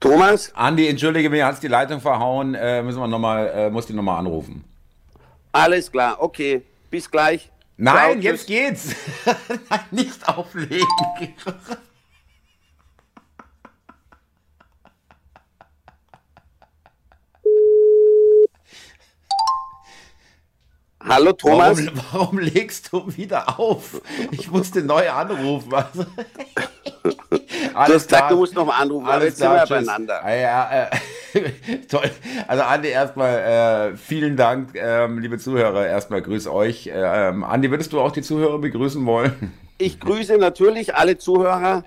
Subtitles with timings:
[0.00, 0.52] Thomas?
[0.54, 2.54] Andi, entschuldige mich, hat's die Leitung verhauen.
[2.54, 4.64] Äh, müssen wir noch mal, äh, muss die nochmal anrufen.
[5.52, 6.62] Alles klar, okay.
[6.90, 7.50] Bis gleich.
[7.78, 8.94] Nein, Ciao, jetzt geht's.
[9.70, 10.86] Nein, nicht auflegen.
[21.08, 21.78] Hallo Thomas.
[21.86, 24.00] Warum, warum, legst du wieder auf?
[24.32, 25.72] Ich musste neu anrufen.
[27.74, 30.24] Alles gesagt, du musst noch mal anrufen, alles jetzt klar, sind wir beieinander.
[30.24, 30.88] Ah, ja,
[31.34, 32.10] äh, toll.
[32.46, 35.86] Also Andi, erstmal äh, vielen Dank, ähm, liebe Zuhörer.
[35.86, 36.90] Erstmal grüß euch.
[36.92, 39.52] Ähm, Andi, würdest du auch die Zuhörer begrüßen wollen?
[39.78, 41.84] Ich grüße natürlich alle Zuhörer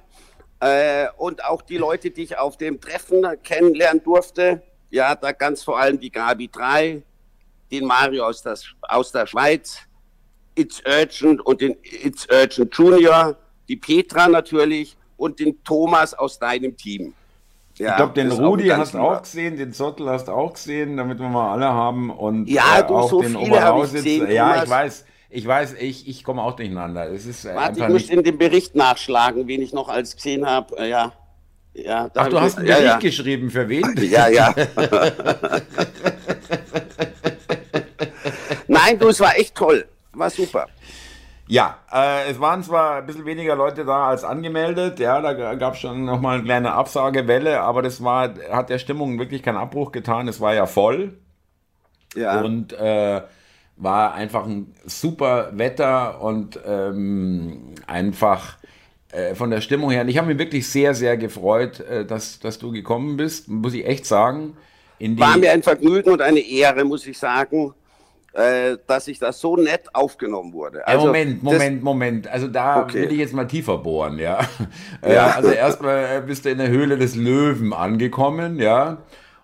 [0.59, 4.61] äh, und auch die Leute, die ich auf dem Treffen kennenlernen durfte.
[4.91, 7.01] Ja, da ganz vor allem die Gabi 3,
[7.71, 9.79] den Mario aus, das, aus der Schweiz,
[10.55, 16.75] It's Urgent und den It's Urgent Junior, die Petra natürlich und den Thomas aus deinem
[16.75, 17.13] Team.
[17.77, 20.97] Ja, ich glaube, den Rudi hast du auch gesehen, den Zottel hast du auch gesehen,
[20.97, 22.09] damit wir mal alle haben.
[22.09, 24.05] Und ja, äh, du, auch so den Oberlausitz.
[24.05, 25.05] Ja, ich weiß.
[25.31, 27.07] Ich weiß, ich, ich komme auch durcheinander.
[27.11, 30.43] Es ist äh, Warte, ich muss in dem Bericht nachschlagen, wen ich noch als gesehen
[30.47, 30.75] habe.
[30.77, 31.13] Äh, ja.
[31.75, 32.97] Ja, Ach, du hast einen Bericht ja, ja.
[32.97, 33.83] geschrieben, für wen?
[34.09, 34.55] Ja, ja.
[38.67, 39.87] Nein, du, es war echt toll.
[40.13, 40.67] War super.
[41.51, 45.73] Ja, äh, es waren zwar ein bisschen weniger Leute da als angemeldet, ja, da gab
[45.73, 49.91] es schon nochmal eine kleine Absagewelle, aber das war, hat der Stimmung wirklich keinen Abbruch
[49.91, 50.27] getan.
[50.27, 51.17] Es war ja voll.
[52.15, 52.41] Ja.
[52.41, 53.21] Und äh,
[53.77, 58.57] war einfach ein super Wetter und ähm, einfach
[59.11, 60.01] äh, von der Stimmung her.
[60.01, 63.73] Und ich habe mich wirklich sehr, sehr gefreut, äh, dass, dass du gekommen bist, muss
[63.73, 64.55] ich echt sagen.
[64.99, 67.73] war mir ein Vergnügen und eine Ehre, muss ich sagen
[68.33, 70.85] äh, dass ich das so nett aufgenommen wurde.
[70.87, 72.27] Also, ja, Moment, Moment, Moment.
[72.27, 73.03] Also da okay.
[73.03, 74.39] will ich jetzt mal tiefer bohren, ja.
[75.01, 75.27] Äh, ja.
[75.27, 78.97] also erstmal äh, bist du in der Höhle des Löwen angekommen, ja.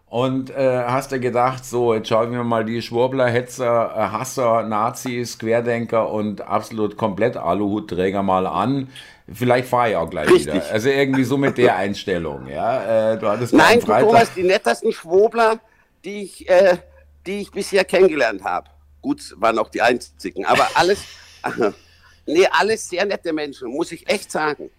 [0.07, 4.63] Und äh, hast du gedacht, so, jetzt schauen wir mal die Schwurbler, Hetzer, äh, Hasser,
[4.63, 8.89] Nazis, Querdenker und absolut komplett Aluhutträger mal an.
[9.31, 10.53] Vielleicht fahre ich auch gleich Richtig.
[10.53, 10.71] wieder.
[10.71, 13.13] Also irgendwie so mit der Einstellung, ja.
[13.13, 15.59] Äh, du hattest Nein, du Thomas, die nettesten Schwurbler,
[16.03, 16.77] die ich, äh,
[17.25, 18.67] die ich bisher kennengelernt habe.
[19.05, 21.03] Gut, waren auch die einzigen, aber alles,
[22.25, 24.71] nee, alles sehr nette Menschen, muss ich echt sagen.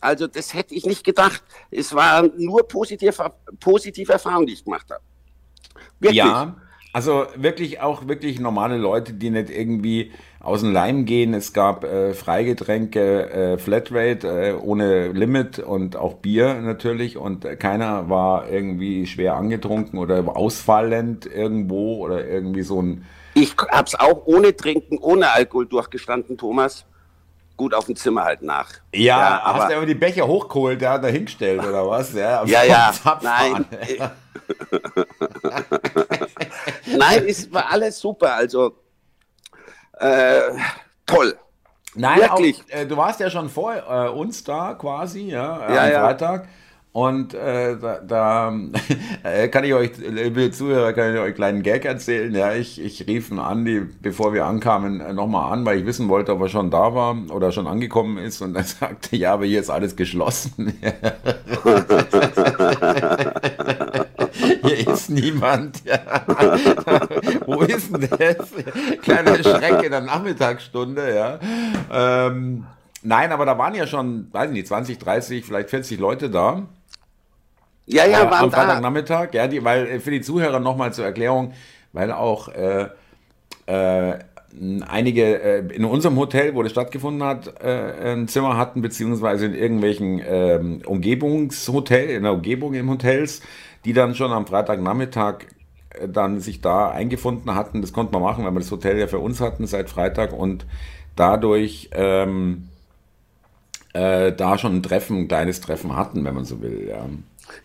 [0.00, 1.42] Also das hätte ich nicht gedacht.
[1.72, 5.02] Es war nur positive, positive Erfahrungen, die ich gemacht habe.
[5.98, 6.16] Wirklich.
[6.16, 6.54] Ja,
[6.92, 11.34] also wirklich auch wirklich normale Leute, die nicht irgendwie aus dem Leim gehen.
[11.34, 17.16] Es gab äh, Freigetränke, äh, Flatrate äh, ohne Limit und auch Bier natürlich.
[17.16, 23.04] Und keiner war irgendwie schwer angetrunken oder ausfallend irgendwo oder irgendwie so ein
[23.36, 26.86] ich habe es auch ohne Trinken, ohne Alkohol durchgestanden, Thomas.
[27.56, 28.70] Gut auf dem Zimmer halt nach.
[28.94, 32.14] Ja, ja aber, hast du aber die Becher hochgeholt, da hingestellt oder was?
[32.14, 33.66] Ja, ja, ja nein.
[36.86, 38.34] nein, es war alles super.
[38.34, 38.74] Also
[39.98, 40.40] äh,
[41.04, 41.38] toll.
[41.94, 42.62] Nein, Wirklich.
[42.62, 46.48] Auch, äh, du warst ja schon vor äh, uns da quasi, ja, ja am Freitag.
[46.96, 48.58] Und äh, da, da
[49.22, 52.34] äh, kann ich euch, liebe Zuhörer, kann ich euch einen kleinen Gag erzählen.
[52.34, 56.08] Ja, ich, ich rief einen Andi, bevor wir ankamen, äh, nochmal an, weil ich wissen
[56.08, 58.40] wollte, ob er schon da war oder schon angekommen ist.
[58.40, 60.72] Und er sagte, ja, aber hier ist alles geschlossen.
[64.62, 65.82] hier ist niemand.
[67.46, 68.52] Wo ist denn das?
[69.02, 71.38] Kleiner Schreck in der Nachmittagsstunde, ja.
[71.92, 72.64] Ähm,
[73.02, 76.62] nein, aber da waren ja schon, weiß ich nicht, 20, 30, vielleicht 40 Leute da.
[77.86, 81.04] Ja, ja, äh, waren am Freitagnachmittag, ja, die, weil äh, für die Zuhörer nochmal zur
[81.04, 81.52] Erklärung,
[81.92, 82.88] weil auch äh,
[83.66, 84.18] äh,
[84.88, 89.54] einige äh, in unserem Hotel, wo das stattgefunden hat, äh, ein Zimmer hatten, beziehungsweise in
[89.54, 93.42] irgendwelchen äh, Umgebungshotel, in der Umgebung im Hotels,
[93.84, 95.44] die dann schon am Freitagnachmittag
[95.90, 97.82] äh, dann sich da eingefunden hatten.
[97.82, 100.66] Das konnte man machen, weil wir das Hotel ja für uns hatten seit Freitag und
[101.14, 102.68] dadurch ähm,
[103.92, 106.86] äh, da schon ein Treffen, ein kleines Treffen hatten, wenn man so will.
[106.88, 107.06] Ja.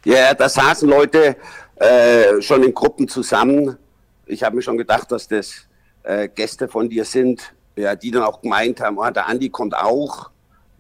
[0.05, 1.35] Ja, da saßen Leute
[1.75, 3.77] äh, schon in Gruppen zusammen.
[4.25, 5.67] Ich habe mir schon gedacht, dass das
[6.03, 9.75] äh, Gäste von dir sind, ja, die dann auch gemeint haben, oh, der Andi kommt
[9.75, 10.29] auch.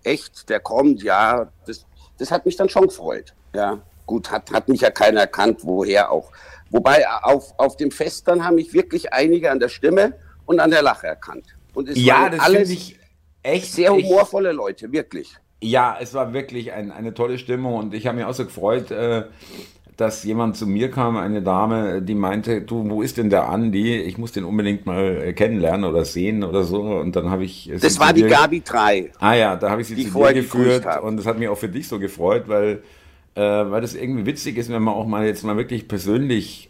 [0.03, 1.49] Echt, der kommt, ja.
[1.65, 1.85] Das,
[2.17, 3.33] das hat mich dann schon gefreut.
[3.53, 6.31] Ja, gut, hat, hat mich ja keiner erkannt, woher auch.
[6.69, 10.13] Wobei auf, auf dem Fest dann haben mich wirklich einige an der Stimme
[10.45, 11.45] und an der Lache erkannt.
[11.73, 12.99] Und es ja, das alles ich
[13.43, 15.35] echt sehr humorvolle echt, Leute, wirklich.
[15.61, 18.91] Ja, es war wirklich ein, eine tolle Stimmung und ich habe mich auch so gefreut,
[18.91, 19.23] äh,
[19.95, 23.97] dass jemand zu mir kam, eine Dame, die meinte, du, wo ist denn der Andi?
[23.97, 26.81] Ich muss den unbedingt mal äh, kennenlernen oder sehen oder so.
[26.81, 27.71] Und dann habe ich.
[27.79, 29.11] Das war die Gabi 3.
[29.19, 31.57] Ah ja, da habe ich sie die zu dir geführt und das hat mich auch
[31.57, 32.81] für dich so gefreut, weil
[33.35, 36.69] äh, weil das irgendwie witzig ist, wenn man auch mal jetzt mal wirklich persönlich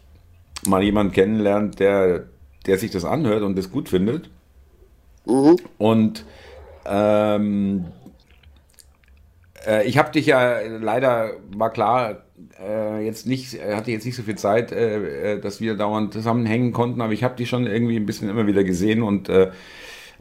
[0.64, 2.24] mal jemanden kennenlernt, der,
[2.66, 4.30] der sich das anhört und das gut findet.
[5.26, 5.56] Mhm.
[5.78, 6.24] Und
[6.86, 7.86] ähm,
[9.66, 12.24] äh, ich habe dich ja leider, war klar,
[12.60, 16.72] äh, jetzt nicht, hatte jetzt nicht so viel Zeit, äh, äh, dass wir dauernd zusammenhängen
[16.72, 19.50] konnten, aber ich habe dich schon irgendwie ein bisschen immer wieder gesehen und äh,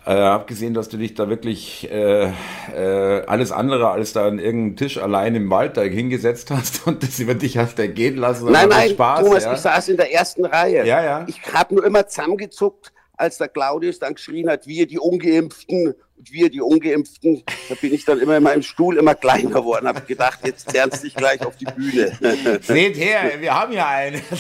[0.06, 2.32] äh, habe gesehen, dass du dich da wirklich äh,
[2.76, 7.04] äh, alles andere als da an irgendeinem Tisch allein im Wald da hingesetzt hast und
[7.04, 8.52] das über dich hast ergehen lassen.
[8.52, 9.54] Nein, nein, Spaß, Thomas, ja?
[9.54, 10.86] ich saß in der ersten Reihe.
[10.86, 11.26] Ja, ja.
[11.28, 16.32] Ich habe nur immer zusammengezuckt, als der Claudius dann geschrien hat, wir die Ungeimpften und
[16.32, 17.44] wir die Ungeimpften.
[17.70, 21.04] Da bin ich dann immer in meinem Stuhl immer kleiner geworden, habe gedacht, jetzt lernst
[21.04, 22.18] du dich gleich auf die Bühne.
[22.62, 24.22] Seht her, wir haben ja einen.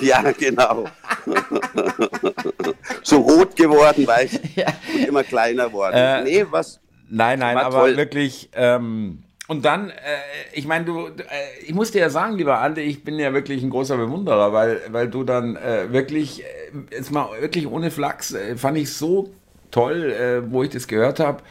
[0.00, 0.84] Ja, genau.
[3.02, 4.68] so rot geworden, weißt du, ja.
[4.94, 5.96] und immer kleiner geworden.
[5.96, 6.78] Äh, nee, was?
[7.08, 7.96] Nein, nein, aber toll.
[7.96, 8.50] wirklich.
[8.54, 9.94] Ähm, und dann, äh,
[10.52, 11.12] ich meine, du, äh,
[11.66, 14.80] ich muss dir ja sagen, lieber Ande, ich bin ja wirklich ein großer Bewunderer, weil,
[14.92, 16.46] weil du dann äh, wirklich, äh,
[16.92, 19.30] jetzt mal wirklich ohne Flachs, äh, fand ich so
[19.72, 21.42] toll, äh, wo ich das gehört habe.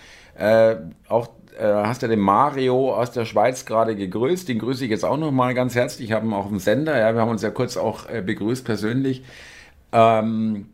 [1.09, 1.27] auch
[1.59, 4.47] hast ja den Mario aus der Schweiz gerade gegrüßt.
[4.47, 6.07] Den grüße ich jetzt auch nochmal ganz herzlich.
[6.07, 6.97] Ich habe auch im Sender.
[6.97, 9.23] Ja, wir haben uns ja kurz auch begrüßt persönlich.
[9.91, 10.69] Ähm,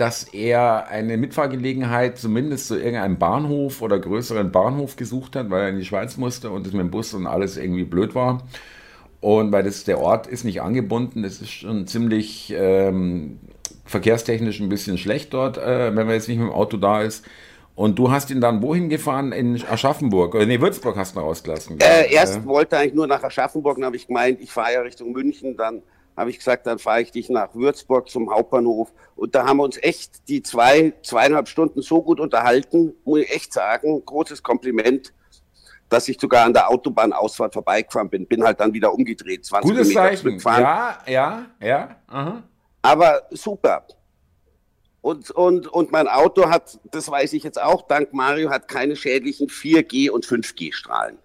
[0.00, 5.68] dass er eine Mitfahrgelegenheit zumindest zu irgendeinem Bahnhof oder größeren Bahnhof gesucht hat, weil er
[5.68, 8.42] in die Schweiz musste und das mit dem Bus und alles irgendwie blöd war.
[9.20, 13.40] Und weil das, der Ort ist nicht angebunden, das ist schon ziemlich ähm,
[13.84, 17.26] verkehrstechnisch ein bisschen schlecht dort, äh, wenn man jetzt nicht mit dem Auto da ist.
[17.74, 19.32] Und du hast ihn dann wohin gefahren?
[19.32, 20.34] In Aschaffenburg?
[20.34, 21.78] Oder nee, Würzburg hast du rausgelassen.
[21.78, 22.44] Äh, erst ja.
[22.46, 25.82] wollte eigentlich nur nach Aschaffenburg, dann habe ich gemeint, ich fahre ja Richtung München, dann
[26.20, 28.92] habe ich gesagt, dann fahre ich dich nach Würzburg zum Hauptbahnhof.
[29.16, 33.34] Und da haben wir uns echt die zwei, zweieinhalb Stunden so gut unterhalten, muss ich
[33.34, 35.14] echt sagen, großes Kompliment,
[35.88, 38.26] dass ich sogar an der Autobahnausfahrt vorbeigefahren bin.
[38.26, 40.38] Bin halt dann wieder umgedreht, 20 Gutes Meter Zeichen.
[40.44, 41.96] Ja, ja, ja.
[42.06, 42.42] Aha.
[42.82, 43.86] Aber super.
[45.00, 48.94] Und, und, und mein Auto hat, das weiß ich jetzt auch, dank Mario, hat keine
[48.94, 51.18] schädlichen 4G und 5G-Strahlen.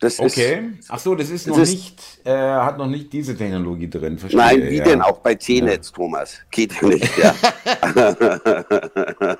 [0.00, 0.74] Das okay.
[0.78, 4.16] Ist, Ach so, das ist noch ist, nicht, äh, hat noch nicht diese Technologie drin.
[4.16, 4.84] Verstehe, nein, wie ja.
[4.84, 5.96] denn auch bei C-Netz, ja.
[5.96, 6.38] Thomas?
[6.52, 7.34] Geht ja nicht, ja.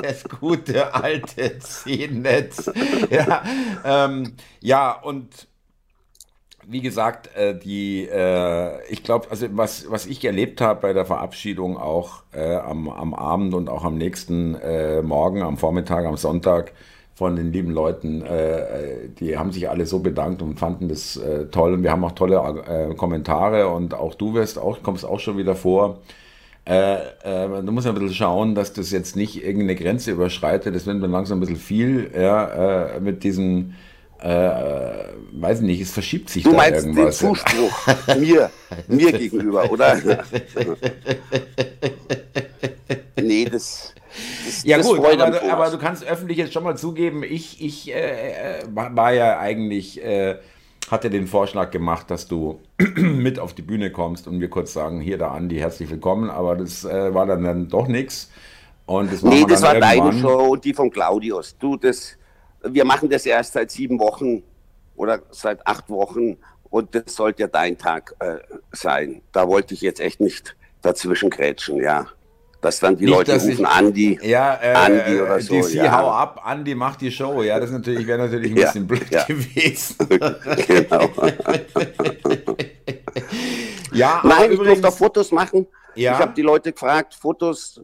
[0.00, 2.70] das gute alte C-Netz.
[3.10, 3.42] Ja,
[3.84, 5.48] ähm, ja, und
[6.64, 11.04] wie gesagt, äh, die, äh, ich glaube, also was, was ich erlebt habe bei der
[11.04, 16.16] Verabschiedung auch äh, am, am Abend und auch am nächsten äh, Morgen, am Vormittag, am
[16.16, 16.72] Sonntag
[17.22, 21.46] von den lieben Leuten, äh, die haben sich alle so bedankt und fanden das äh,
[21.46, 21.74] toll.
[21.74, 25.54] Und wir haben auch tolle Kommentare und auch du wirst auch, kommst auch schon wieder
[25.54, 26.00] vor.
[26.64, 30.74] du musst ein bisschen schauen, dass das jetzt nicht irgendeine Grenze überschreitet.
[30.74, 33.74] Das wird dann langsam ein bisschen viel ja, mit diesen
[34.22, 37.18] äh, weiß nicht, es verschiebt sich du da meinst irgendwas.
[37.18, 37.86] den Zuspruch
[38.18, 38.50] mir,
[38.86, 39.96] mir gegenüber, oder?
[43.20, 43.94] nee, das,
[44.44, 47.62] das ja das gut, aber, du, aber du kannst öffentlich jetzt schon mal zugeben, ich,
[47.62, 50.36] ich äh, äh war ja eigentlich, äh,
[50.90, 52.60] hatte den Vorschlag gemacht, dass du
[52.96, 56.56] mit auf die Bühne kommst und wir kurz sagen, hier da Andi, herzlich willkommen, aber
[56.56, 58.30] das äh, war dann, dann doch nichts.
[58.86, 61.56] Und das nee, das war deine Show und die von Claudius.
[61.58, 62.16] Du, das,
[62.62, 64.42] wir machen das erst seit sieben Wochen
[64.96, 66.36] oder seit acht Wochen
[66.68, 68.38] und das sollte ja dein Tag äh,
[68.72, 69.22] sein.
[69.32, 72.06] Da wollte ich jetzt echt nicht dazwischen grätschen, ja.
[72.62, 75.60] Dass dann die nicht, Leute rufen, ich, Andi, ja, äh, Andi oder so.
[75.60, 75.98] DC, ja.
[75.98, 77.42] hau ab, Andi macht die Show.
[77.42, 79.24] Ja, das natürlich, wäre natürlich ein ja, bisschen blöd ja.
[79.24, 79.96] gewesen.
[80.08, 81.10] genau.
[83.92, 85.66] ja, Nein, ich durfte Fotos machen.
[85.94, 86.12] Ja.
[86.12, 87.82] Ich habe die Leute gefragt, Fotos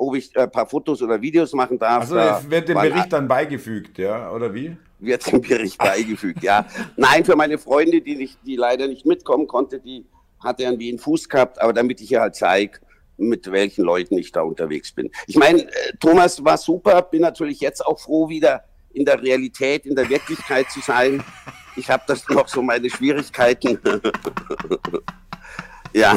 [0.00, 2.02] ob ich ein paar Fotos oder Videos machen darf.
[2.02, 4.76] Also da wird dem Bericht dann beigefügt, ja, oder wie?
[4.98, 6.66] Wird dem Bericht beigefügt, ja.
[6.96, 10.06] Nein, für meine Freunde, die, nicht, die leider nicht mitkommen konnte, die
[10.42, 12.78] hatte irgendwie einen Fuß gehabt, aber damit ich ihr halt zeige,
[13.20, 15.10] mit welchen Leuten ich da unterwegs bin.
[15.26, 19.86] Ich meine, äh, Thomas war super, bin natürlich jetzt auch froh, wieder in der Realität,
[19.86, 21.22] in der Wirklichkeit zu sein.
[21.76, 23.78] Ich habe das noch so meine Schwierigkeiten.
[25.92, 26.16] ja.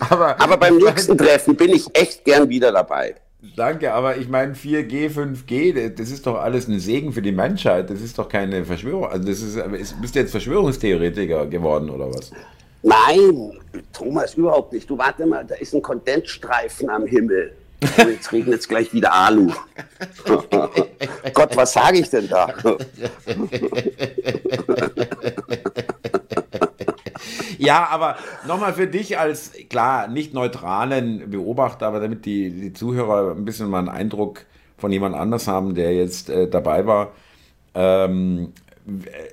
[0.00, 3.14] aber, aber beim nächsten Treffen bin ich echt gern wieder dabei.
[3.54, 7.88] Danke, aber ich meine 4G, 5G, das ist doch alles ein Segen für die Menschheit.
[7.88, 9.06] Das ist doch keine Verschwörung.
[9.06, 12.32] Also das ist, bist du jetzt Verschwörungstheoretiker geworden oder was?
[12.82, 13.58] Nein,
[13.92, 14.88] Thomas, überhaupt nicht.
[14.88, 17.52] Du warte mal, da ist ein Kondensstreifen am Himmel.
[17.82, 19.52] Oh, jetzt regnet es gleich wieder Alu.
[21.34, 22.48] Gott, was sage ich denn da?
[27.58, 28.16] ja, aber
[28.46, 33.70] nochmal für dich als, klar, nicht neutralen Beobachter, aber damit die, die Zuhörer ein bisschen
[33.70, 34.40] mal einen Eindruck
[34.76, 37.12] von jemand anders haben, der jetzt äh, dabei war.
[37.74, 38.54] Ähm,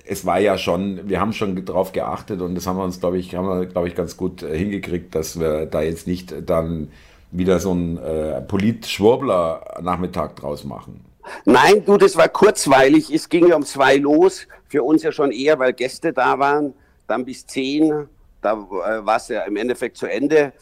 [0.06, 3.18] es war ja schon, wir haben schon darauf geachtet und das haben wir uns, glaube
[3.18, 6.90] ich, haben wir, glaube ich, ganz gut äh, hingekriegt, dass wir da jetzt nicht dann
[7.32, 11.04] wieder so ein äh, Polit-Schwurbler-Nachmittag draus machen.
[11.46, 13.12] Nein, du, das war kurzweilig.
[13.12, 14.48] Es ging ja um zwei los.
[14.68, 16.74] Für uns ja schon eher, weil Gäste da waren.
[17.08, 18.08] Dann bis zehn.
[18.42, 20.54] Da äh, war es ja im Endeffekt zu Ende.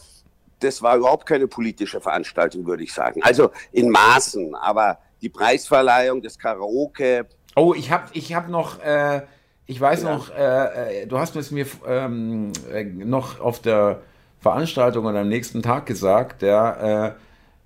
[0.59, 3.21] Das war überhaupt keine politische Veranstaltung, würde ich sagen.
[3.23, 4.55] Also in Maßen.
[4.55, 7.25] Aber die Preisverleihung, das Karaoke.
[7.55, 8.81] Oh, ich habe ich hab noch.
[8.81, 9.21] Äh,
[9.65, 10.13] ich weiß ja.
[10.13, 14.01] noch, äh, äh, du hast es mir ähm, äh, noch auf der
[14.41, 17.13] Veranstaltung und am nächsten Tag gesagt, ja, äh,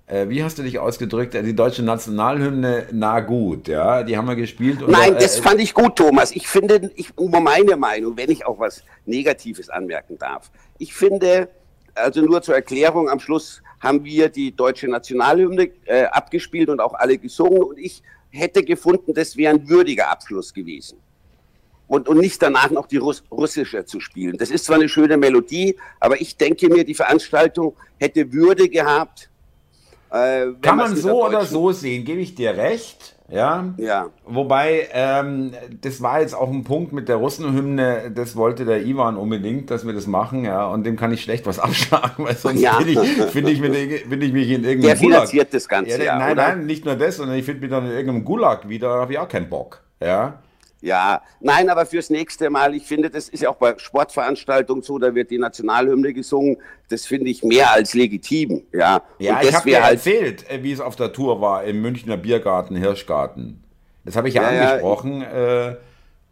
[0.06, 1.34] äh, wie hast du dich ausgedrückt?
[1.34, 4.78] Die deutsche Nationalhymne, na gut, ja, die haben wir gespielt.
[4.86, 6.30] Nein, da, das fand ich gut, Thomas.
[6.30, 10.52] Ich finde, ich, meine Meinung, wenn ich auch was Negatives anmerken darf.
[10.78, 11.48] Ich finde,
[11.96, 15.70] also nur zur Erklärung, am Schluss haben wir die deutsche Nationalhymne
[16.10, 20.98] abgespielt und auch alle gesungen und ich hätte gefunden, das wäre ein würdiger Abschluss gewesen.
[21.86, 24.36] Und, und nicht danach noch die Russ russische zu spielen.
[24.36, 29.30] Das ist zwar eine schöne Melodie, aber ich denke mir, die Veranstaltung hätte Würde gehabt,
[30.10, 33.14] äh, Kann man so oder so sehen, gebe ich dir recht.
[33.30, 33.74] Ja.
[33.76, 34.08] ja.
[34.24, 39.16] Wobei, ähm, das war jetzt auch ein Punkt mit der Russenhymne, das wollte der Ivan
[39.16, 42.60] unbedingt, dass wir das machen, ja, und dem kann ich schlecht was abschlagen, weil sonst
[42.60, 42.74] ja.
[42.74, 42.98] finde ich,
[43.30, 43.60] find ich,
[44.04, 46.48] find ich mich in irgendeinem Der finanziert das Ganze, ja, Nein, oder?
[46.48, 49.12] nein, nicht nur das, sondern ich finde mich dann in irgendeinem Gulag wieder, da habe
[49.12, 50.38] ich auch keinen Bock, ja.
[50.80, 54.98] Ja, nein, aber fürs nächste Mal, ich finde, das ist ja auch bei Sportveranstaltungen so,
[54.98, 56.58] da wird die Nationalhymne gesungen,
[56.88, 59.02] das finde ich mehr als legitim, ja.
[59.18, 62.16] Ja, ich habe dir halt erzählt, äh, wie es auf der Tour war im Münchner
[62.16, 63.64] Biergarten, Hirschgarten.
[64.04, 65.68] Das habe ich ja, ja angesprochen ja.
[65.68, 65.76] Äh,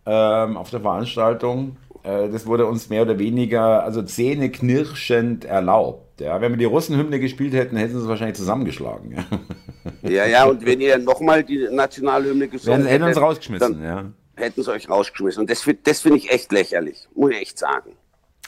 [0.07, 1.77] äh, auf der Veranstaltung.
[2.05, 6.21] Äh, das wurde uns mehr oder weniger, also zähneknirschend erlaubt.
[6.21, 9.27] Ja, wenn wir die Russenhymne gespielt hätten, hätten sie es wahrscheinlich zusammengeschlagen.
[10.03, 14.05] Ja, ja, ja und wenn ihr nochmal die Nationalhymne gesungen hättet, hätten uns rausgeschmissen, ja
[14.37, 15.43] hätten sie euch rausgeschmissen.
[15.43, 17.97] Und das, das finde ich echt lächerlich, muss ich echt sagen.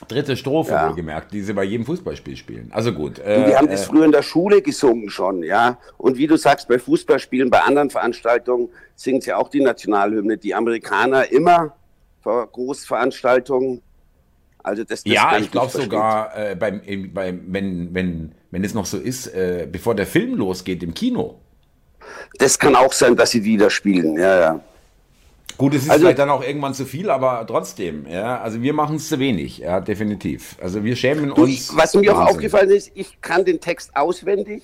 [0.06, 0.92] Dritte Strophe, ja.
[0.92, 2.70] gemerkt, die sie bei jedem Fußballspiel spielen.
[2.72, 3.18] Also gut.
[3.18, 5.78] Äh, die haben äh, das früher in der Schule gesungen schon, ja.
[5.96, 10.38] Und wie du sagst, bei Fußballspielen, bei anderen Veranstaltungen singen sie auch die Nationalhymne.
[10.38, 11.74] Die Amerikaner immer
[12.20, 13.82] vor Großveranstaltungen.
[14.62, 16.80] Also das, das ja, ich glaube sogar, äh, beim,
[17.12, 21.40] beim, wenn, wenn, wenn es noch so ist, äh, bevor der Film losgeht im Kino.
[22.38, 24.60] Das kann auch sein, dass sie die da spielen, ja, ja.
[25.58, 28.72] Gut, es ist also, vielleicht dann auch irgendwann zu viel, aber trotzdem, ja, also wir
[28.72, 30.56] machen es zu wenig, ja, definitiv.
[30.62, 31.76] Also wir schämen du, uns.
[31.76, 34.62] Was mir auch aufgefallen ist, ich kann den Text auswendig,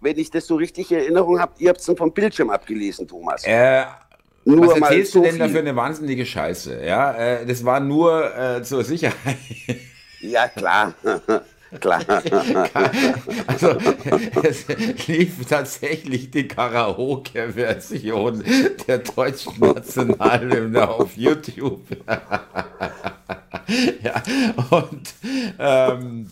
[0.00, 1.52] wenn ich das so richtig in Erinnerung habe.
[1.58, 3.42] Ihr habt es vom Bildschirm abgelesen, Thomas.
[3.44, 3.82] Äh,
[4.44, 5.40] nur was erzählst so du denn viel.
[5.40, 6.80] da für eine wahnsinnige Scheiße?
[6.84, 9.36] Ja, äh, das war nur äh, zur Sicherheit.
[10.20, 10.94] Ja, klar.
[11.78, 12.02] Klar.
[13.46, 13.76] Also
[14.42, 14.66] es
[15.06, 18.42] lief tatsächlich die Karaoke-Version
[18.86, 21.82] der deutschen Nationalhymne auf YouTube.
[24.02, 24.22] ja,
[24.70, 25.14] und
[25.58, 26.30] ähm,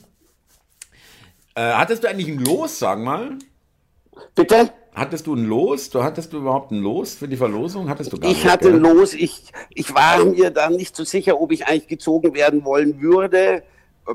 [1.55, 3.39] äh, hattest du eigentlich ein Los, sag mal?
[4.35, 4.73] Bitte?
[4.95, 5.91] Hattest du ein Los?
[5.91, 7.89] Du hattest du überhaupt ein Los für die Verlosung?
[7.89, 9.15] Hattest du gar Ich nicht, hatte ein Los.
[9.15, 13.63] Ich, ich war mir da nicht so sicher, ob ich eigentlich gezogen werden wollen würde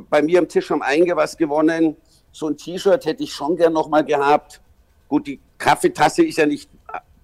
[0.09, 1.95] bei mir am Tisch haben einige was gewonnen.
[2.31, 4.61] So ein T-Shirt hätte ich schon gern nochmal gehabt.
[5.07, 6.69] Gut, die Kaffeetasse ist ja nicht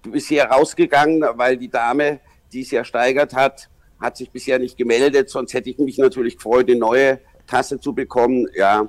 [0.02, 2.20] bisher rausgegangen, weil die Dame,
[2.52, 3.68] die es ja steigert hat,
[4.00, 5.28] hat sich bisher nicht gemeldet.
[5.30, 8.46] Sonst hätte ich mich natürlich gefreut, eine neue Tasse zu bekommen.
[8.54, 8.88] Ja,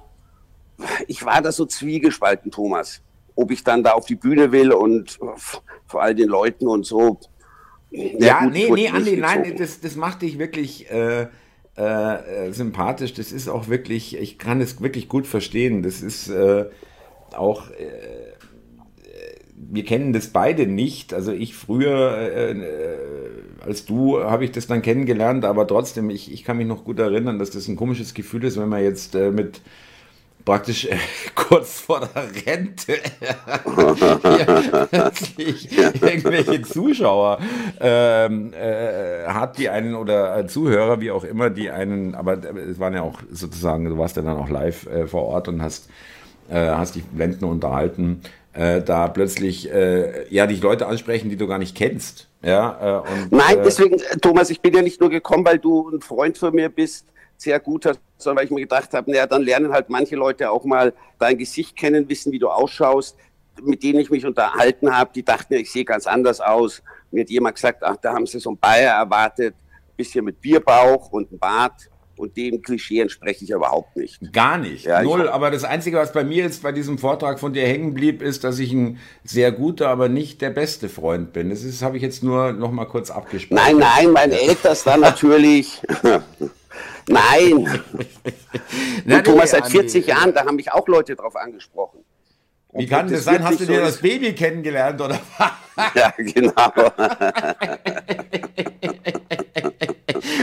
[1.07, 3.01] ich war da so zwiegespalten, Thomas.
[3.35, 5.19] Ob ich dann da auf die Bühne will und
[5.87, 7.19] vor all den Leuten und so.
[7.89, 10.89] Ja, ja gut, nee, nee, Andi, nein, das, das macht dich wirklich.
[10.89, 11.27] Äh
[11.77, 13.13] äh, äh, sympathisch.
[13.13, 15.83] Das ist auch wirklich, ich kann es wirklich gut verstehen.
[15.83, 16.65] Das ist äh,
[17.33, 18.33] auch, äh,
[19.55, 21.13] wir kennen das beide nicht.
[21.13, 22.97] Also ich früher äh, äh,
[23.61, 26.99] als du habe ich das dann kennengelernt, aber trotzdem, ich, ich kann mich noch gut
[26.99, 29.61] erinnern, dass das ein komisches Gefühl ist, wenn man jetzt mit
[30.45, 30.97] praktisch äh,
[31.35, 32.93] kurz vor der Rente
[34.91, 37.39] plötzlich irgendwelche Zuschauer
[37.79, 42.79] ähm, äh, hat, die einen oder äh, Zuhörer, wie auch immer, die einen, aber es
[42.79, 45.89] waren ja auch sozusagen, du warst ja dann auch live äh, vor Ort und hast,
[46.49, 48.21] äh, hast die Blenden unterhalten,
[48.53, 49.69] äh, da plötzlich
[50.29, 52.27] ja dich Leute ansprechen, die du gar nicht kennst.
[52.43, 56.37] Ja, und, Nein, deswegen, Thomas, ich bin ja nicht nur gekommen, weil du ein Freund
[56.37, 57.05] von mir bist,
[57.41, 60.51] sehr gut hast, sondern weil ich mir gedacht habe, naja, dann lernen halt manche Leute
[60.51, 63.17] auch mal dein Gesicht kennen, wissen, wie du ausschaust,
[63.61, 66.81] mit denen ich mich unterhalten habe, die dachten, ich sehe ganz anders aus.
[67.09, 69.55] Mir hat jemand gesagt, ach, da haben sie so ein Bayer erwartet,
[69.97, 71.90] bisschen mit Bierbauch und ein Bart
[72.21, 74.31] und dem Klischee entspreche ich überhaupt nicht.
[74.31, 74.85] Gar nicht.
[74.85, 75.27] Ja, Null.
[75.27, 78.43] Aber das Einzige, was bei mir jetzt bei diesem Vortrag von dir hängen blieb, ist,
[78.43, 81.49] dass ich ein sehr guter, aber nicht der beste Freund bin.
[81.49, 83.55] Das ist, habe ich jetzt nur noch mal kurz abgesprochen.
[83.55, 85.81] Nein, nein, mein ältester natürlich.
[87.07, 87.81] nein.
[89.05, 92.05] Na, Thomas, seit 40 Jahren, da haben mich auch Leute drauf angesprochen.
[92.73, 93.43] Wie kann das sein?
[93.43, 95.91] Hast du dir so das Baby kennengelernt oder was?
[95.93, 96.71] Ja, genau.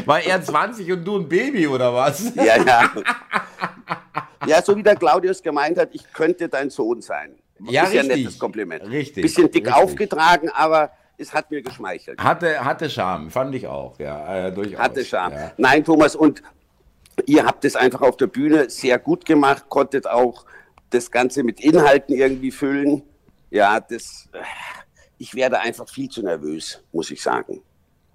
[0.09, 2.35] War er 20 und du ein Baby oder was?
[2.35, 2.91] Ja, ja.
[4.47, 7.35] Ja, so wie der Claudius gemeint hat, ich könnte dein Sohn sein.
[7.69, 7.95] Ja, ist richtig.
[7.95, 8.88] ja ein nettes Kompliment.
[8.88, 9.23] Richtig.
[9.23, 9.83] Bisschen dick richtig.
[9.83, 12.19] aufgetragen, aber es hat mir geschmeichelt.
[12.23, 14.81] Hatte, hatte Charme, fand ich auch, ja, äh, durchaus.
[14.81, 15.35] Hatte Charme.
[15.35, 15.53] Ja.
[15.59, 16.43] Nein, Thomas, und
[17.27, 20.47] ihr habt es einfach auf der Bühne sehr gut gemacht, konntet auch
[20.88, 23.03] das Ganze mit Inhalten irgendwie füllen.
[23.50, 24.31] Ja, das,
[25.19, 27.61] ich werde einfach viel zu nervös, muss ich sagen.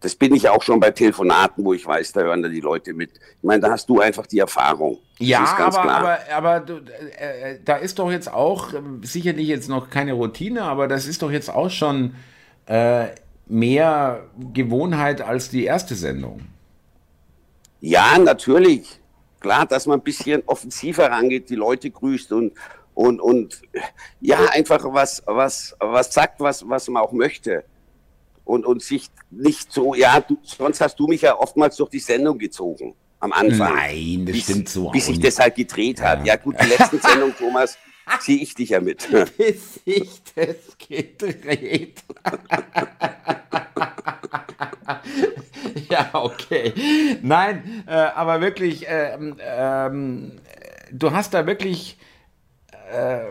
[0.04, 2.94] Das bin ich auch schon bei Telefonaten, wo ich weiß, da hören da die Leute
[2.94, 3.12] mit.
[3.14, 5.00] Ich meine, da hast du einfach die Erfahrung.
[5.18, 6.66] Ja, aber, aber, aber
[7.18, 11.08] äh, äh, da ist doch jetzt auch, äh, sicherlich jetzt noch keine Routine, aber das
[11.08, 12.16] ist doch jetzt auch schon
[12.66, 13.06] äh,
[13.48, 16.42] mehr Gewohnheit als die erste Sendung.
[17.80, 19.00] Ja, natürlich.
[19.40, 22.52] Klar, dass man ein bisschen offensiver rangeht, die Leute grüßt und,
[22.94, 23.62] und, und
[24.20, 27.64] ja, einfach was, was, was sagt, was, was man auch möchte.
[28.46, 32.00] Und, und sich nicht so, ja, du, sonst hast du mich ja oftmals durch die
[32.00, 33.74] Sendung gezogen am Anfang.
[33.74, 35.28] Nein, das bis, stimmt so Bis sich nicht.
[35.28, 36.26] das halt gedreht hat.
[36.26, 37.78] Ja, gut, die letzten Sendung, Thomas,
[38.20, 39.08] ziehe ich dich ja mit.
[39.38, 42.04] Bis sich das gedreht.
[45.90, 46.74] ja, okay.
[47.22, 50.34] Nein, äh, aber wirklich, ähm, ähm,
[50.92, 51.98] du hast da wirklich,
[52.92, 53.22] äh,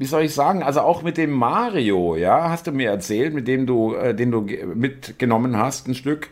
[0.00, 3.46] wie soll ich sagen, also auch mit dem Mario, ja, hast du mir erzählt, mit
[3.46, 6.30] dem du, äh, den du ge- mitgenommen hast, ein Stück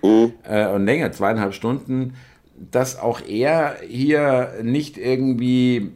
[0.49, 2.15] äh, und länger, zweieinhalb Stunden,
[2.57, 5.93] dass auch er hier nicht irgendwie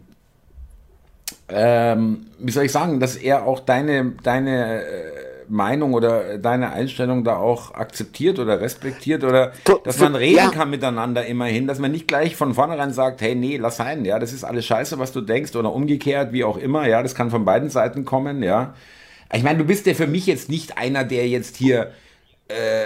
[1.49, 4.87] ähm, wie soll ich sagen, dass er auch deine, deine äh,
[5.53, 9.53] Meinung oder deine Einstellung da auch akzeptiert oder respektiert oder
[9.85, 10.49] dass man reden ja.
[10.51, 14.19] kann miteinander immerhin, dass man nicht gleich von vornherein sagt, hey, nee, lass sein, ja,
[14.19, 17.31] das ist alles scheiße, was du denkst oder umgekehrt, wie auch immer, ja, das kann
[17.31, 18.75] von beiden Seiten kommen, ja.
[19.31, 21.93] Ich meine, du bist ja für mich jetzt nicht einer, der jetzt hier
[22.49, 22.85] äh,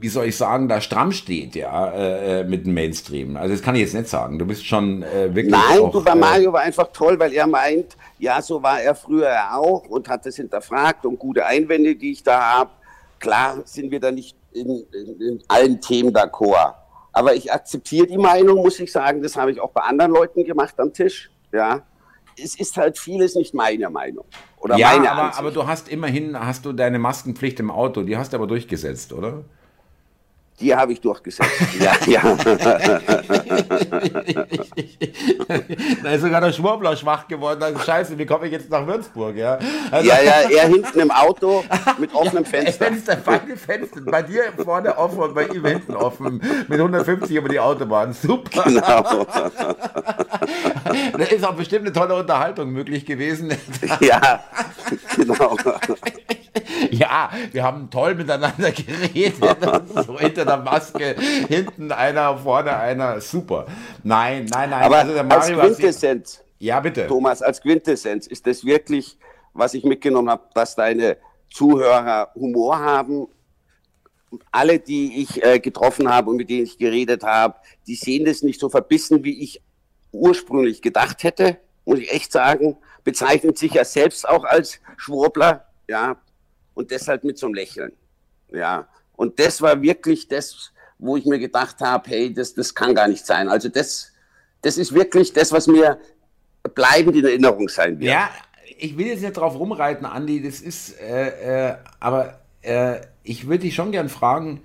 [0.00, 3.36] wie soll ich sagen, da stramm steht, ja, äh, äh, mit dem Mainstream.
[3.36, 4.38] Also das kann ich jetzt nicht sagen.
[4.38, 7.32] Du bist schon äh, wirklich Nein, auch, du, bei äh, Mario war einfach toll, weil
[7.32, 11.96] er meint, ja, so war er früher auch und hat das hinterfragt und gute Einwände,
[11.96, 12.70] die ich da habe.
[13.18, 16.74] Klar sind wir da nicht in, in, in allen Themen d'accord.
[17.12, 19.22] Aber ich akzeptiere die Meinung, muss ich sagen.
[19.22, 21.30] Das habe ich auch bei anderen Leuten gemacht am Tisch.
[21.52, 21.82] Ja,
[22.40, 24.24] es ist halt vieles nicht meine Meinung
[24.58, 25.38] oder ja, meine aber, Ansicht.
[25.38, 29.12] aber du hast immerhin hast du deine Maskenpflicht im Auto, die hast du aber durchgesetzt,
[29.12, 29.44] oder?
[30.60, 31.50] Die habe ich durchgesetzt.
[31.80, 32.20] ja, ja.
[36.02, 37.62] da ist sogar der Schwurbler schwach geworden.
[37.62, 39.58] Also scheiße, wie komme ich jetzt nach Würzburg, ja?
[39.90, 41.64] Also, ja, ja, er hinten im Auto
[41.98, 42.86] mit offenem Fenster.
[42.86, 44.00] Fenster, beide Fenster.
[44.02, 46.42] Bei dir vorne offen und bei ihm hinten offen.
[46.68, 48.12] Mit 150 über die Autobahn.
[48.12, 48.64] Super.
[48.64, 49.26] Genau.
[51.16, 53.52] Da ist auch bestimmt eine tolle Unterhaltung möglich gewesen.
[54.00, 54.42] Ja,
[55.16, 55.56] genau.
[56.90, 59.34] Ja, wir haben toll miteinander geredet.
[60.06, 61.16] So hinter der Maske,
[61.48, 63.20] hinten einer, vorne einer.
[63.20, 63.66] Super.
[64.02, 64.82] Nein, nein, nein.
[64.82, 67.06] Aber also der als Mario sich- Quintessenz, Ja, bitte.
[67.06, 69.16] Thomas, als Quintessenz ist das wirklich,
[69.54, 71.16] was ich mitgenommen habe, dass deine
[71.50, 73.28] Zuhörer Humor haben.
[74.50, 77.54] Alle, die ich äh, getroffen habe und mit denen ich geredet habe,
[77.86, 79.62] die sehen das nicht so verbissen, wie ich
[80.12, 82.76] ursprünglich gedacht hätte, muss ich echt sagen.
[83.04, 86.16] Bezeichnen sich ja selbst auch als Schwurbler, ja,
[86.78, 87.92] und deshalb mit so einem Lächeln,
[88.52, 88.86] ja.
[89.16, 93.08] Und das war wirklich das, wo ich mir gedacht habe, hey, das, das kann gar
[93.08, 93.48] nicht sein.
[93.48, 94.12] Also das,
[94.62, 95.98] das ist wirklich das, was mir
[96.74, 98.12] bleibend in Erinnerung sein wird.
[98.12, 98.30] Ja,
[98.78, 103.64] ich will jetzt nicht drauf rumreiten, Andi, das ist, äh, äh, aber äh, ich würde
[103.64, 104.60] dich schon gern fragen,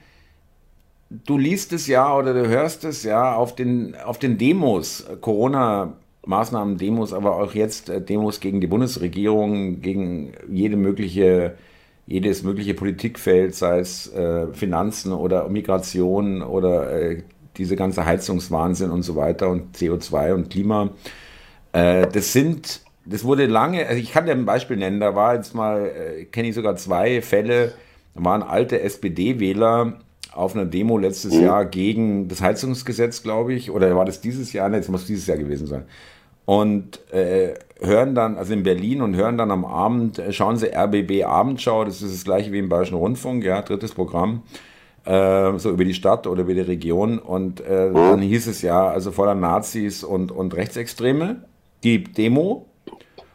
[1.10, 5.16] du liest es ja oder du hörst es ja auf den, auf den Demos, äh,
[5.16, 11.58] Corona-Maßnahmen, Demos, aber auch jetzt äh, Demos gegen die Bundesregierung, gegen jede mögliche,
[12.06, 17.24] jedes mögliche Politikfeld, sei es äh, Finanzen oder Migration oder äh,
[17.58, 20.90] diese ganze Heizungswahnsinn und so weiter und CO2 und Klima.
[21.72, 25.36] Äh, das sind, das wurde lange, also ich kann dir ein Beispiel nennen, da war
[25.36, 27.74] jetzt mal, äh, kenne ich sogar zwei Fälle,
[28.16, 30.00] da waren alte SPD-Wähler
[30.34, 34.68] auf einer Demo letztes Jahr gegen das Heizungsgesetz, glaube ich, oder war das dieses Jahr?
[34.68, 35.86] Ne, es muss dieses Jahr gewesen sein.
[36.46, 40.74] Und äh, hören dann, also in Berlin und hören dann am Abend, äh, schauen sie
[40.74, 44.44] RBB Abendschau, das ist das gleiche wie im Bayerischen Rundfunk, ja, drittes Programm
[45.06, 47.20] äh, so über die Stadt oder über die Region.
[47.20, 51.44] Und äh, dann hieß es ja, also voller Nazis und, und Rechtsextreme,
[51.84, 52.68] die Demo.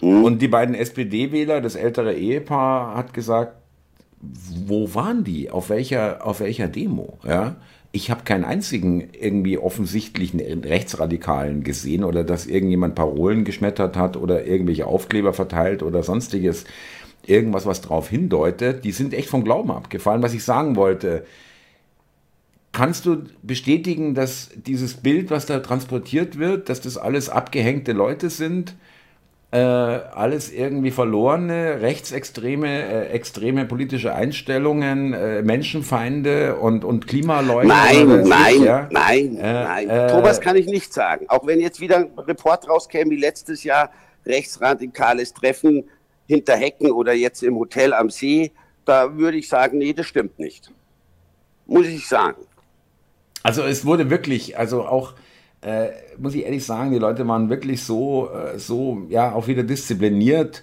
[0.00, 3.54] Und die beiden SPD-Wähler, das ältere Ehepaar, hat gesagt,
[4.20, 5.50] wo waren die?
[5.50, 7.18] Auf welcher, auf welcher Demo?
[7.24, 7.56] Ja?
[7.90, 14.46] Ich habe keinen einzigen irgendwie offensichtlichen Rechtsradikalen gesehen oder dass irgendjemand Parolen geschmettert hat oder
[14.46, 16.64] irgendwelche Aufkleber verteilt oder sonstiges.
[17.26, 18.84] Irgendwas, was darauf hindeutet.
[18.84, 20.22] Die sind echt vom Glauben abgefallen.
[20.22, 21.24] Was ich sagen wollte,
[22.72, 28.30] Kannst du bestätigen, dass dieses Bild, was da transportiert wird, dass das alles abgehängte Leute
[28.30, 28.76] sind,
[29.50, 37.74] äh, alles irgendwie verlorene, rechtsextreme, äh, extreme politische Einstellungen, äh, Menschenfeinde und, und Klimaleugner?
[37.74, 38.88] Nein, nein, ich, ja?
[38.90, 39.88] nein, äh, nein.
[39.88, 41.26] Äh, Thomas kann ich nicht sagen.
[41.28, 43.90] Auch wenn jetzt wieder ein Report rauskäme wie letztes Jahr,
[44.26, 45.84] rechtsradikales Treffen
[46.26, 48.52] hinter Hecken oder jetzt im Hotel am See,
[48.84, 50.70] da würde ich sagen, nee, das stimmt nicht.
[51.66, 52.42] Muss ich sagen.
[53.42, 55.14] Also es wurde wirklich, also auch,
[55.62, 59.64] äh, muss ich ehrlich sagen, die Leute waren wirklich so, äh, so, ja, auch wieder
[59.64, 60.62] diszipliniert.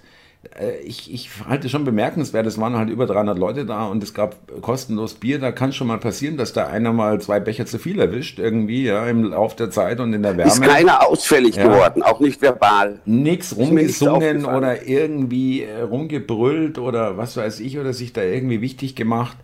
[0.58, 4.14] Äh, ich, ich halte schon bemerkenswert, es waren halt über 300 Leute da und es
[4.14, 5.38] gab kostenlos Bier.
[5.38, 8.84] Da kann schon mal passieren, dass da einer mal zwei Becher zu viel erwischt, irgendwie,
[8.84, 10.50] ja, im Laufe der Zeit und in der Wärme.
[10.50, 11.68] Ist keiner ausfällig ja.
[11.68, 13.00] geworden, auch nicht verbal.
[13.04, 18.96] Nichts rumgesungen oder irgendwie äh, rumgebrüllt oder was weiß ich oder sich da irgendwie wichtig
[18.96, 19.36] gemacht.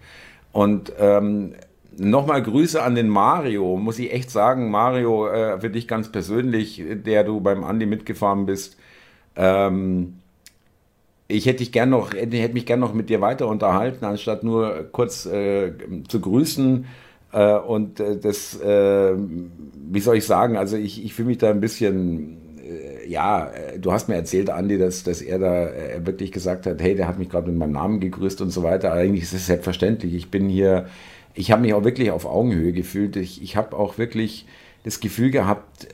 [0.53, 1.55] Und ähm,
[1.99, 6.83] Nochmal Grüße an den Mario, muss ich echt sagen, Mario, äh, für dich ganz persönlich,
[7.05, 8.79] der du beim Andi mitgefahren bist.
[9.37, 10.15] Ähm,
[11.29, 14.89] ich hätte dich gern noch, hätte, mich gern noch mit dir weiter unterhalten, anstatt nur
[14.93, 15.73] kurz äh,
[16.09, 16.87] zu grüßen.
[17.33, 21.51] Äh, und äh, das, äh, wie soll ich sagen, also ich, ich fühle mich da
[21.51, 25.71] ein bisschen, äh, ja, du hast mir erzählt, Andi, dass, dass er da
[26.05, 28.93] wirklich gesagt hat, hey, der hat mich gerade mit meinem Namen gegrüßt und so weiter.
[28.93, 30.15] Eigentlich ist es selbstverständlich.
[30.15, 30.87] Ich bin hier
[31.35, 33.17] ich habe mich auch wirklich auf Augenhöhe gefühlt.
[33.17, 34.47] Ich, ich habe auch wirklich
[34.85, 35.89] das Gefühl gehabt,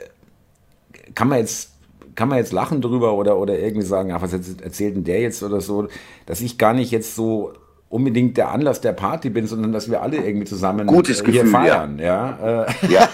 [1.15, 1.73] kann man jetzt
[2.15, 5.41] kann man jetzt lachen drüber oder, oder irgendwie sagen, ach, was erzählt denn der jetzt
[5.45, 5.87] oder so,
[6.27, 7.53] dass ich gar nicht jetzt so
[7.89, 11.51] unbedingt der Anlass der Party bin, sondern dass wir alle irgendwie zusammen Gutes hier Gefühl,
[11.53, 12.01] feiern.
[12.01, 12.67] Ja.
[12.89, 12.89] ja.
[12.89, 13.09] ja.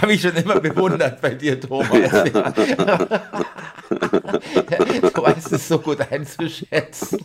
[0.00, 1.88] Habe ich schon immer bewundert bei dir, Thomas.
[5.02, 7.18] du weißt es so gut einzuschätzen.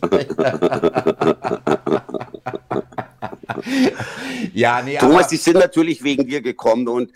[4.52, 7.12] ja, nee, Thomas, die sind natürlich wegen dir gekommen und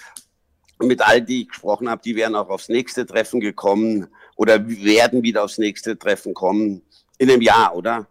[0.79, 5.23] mit all die ich gesprochen habe, die wären auch aufs nächste Treffen gekommen oder werden
[5.23, 6.83] wieder aufs nächste Treffen kommen.
[7.19, 8.07] In einem Jahr, oder?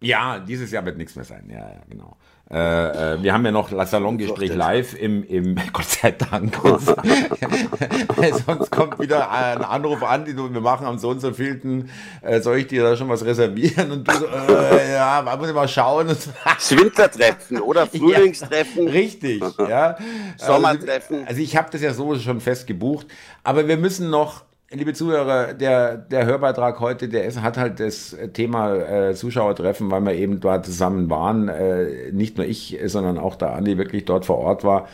[0.00, 1.48] Ja, dieses Jahr wird nichts mehr sein.
[1.50, 2.16] Ja, ja, genau.
[2.50, 6.56] Äh, äh, wir haben ja noch Salongespräch live im, im Gott sei Dank.
[8.46, 11.90] Sonst kommt wieder ein Anruf an, die du, wir machen am so und so vielten,
[12.22, 13.90] äh, soll ich dir da schon was reservieren?
[13.90, 16.06] Und du so, äh, ja, man muss mal schauen.
[16.06, 16.30] das
[16.70, 18.86] Wintertreffen oder Frühlingstreffen.
[18.86, 19.98] Ja, richtig, ja.
[20.38, 21.16] Sommertreffen.
[21.16, 23.08] Also, also ich habe das ja so schon fest gebucht.
[23.44, 28.14] Aber wir müssen noch Liebe Zuhörer, der, der Hörbeitrag heute, der ist, hat halt das
[28.34, 31.48] Thema äh, Zuschauertreffen, weil wir eben dort zusammen waren.
[31.48, 34.86] Äh, nicht nur ich, sondern auch der Andi wirklich dort vor Ort war.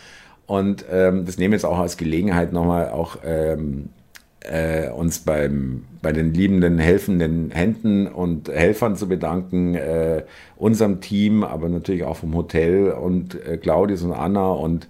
[0.46, 3.88] Und ähm, das nehmen wir jetzt auch als Gelegenheit nochmal auch ähm,
[4.44, 10.22] äh, uns beim, bei den liebenden, helfenden Händen und Helfern zu bedanken, äh,
[10.56, 14.86] unserem Team, aber natürlich auch vom Hotel und äh, Claudius und Anna und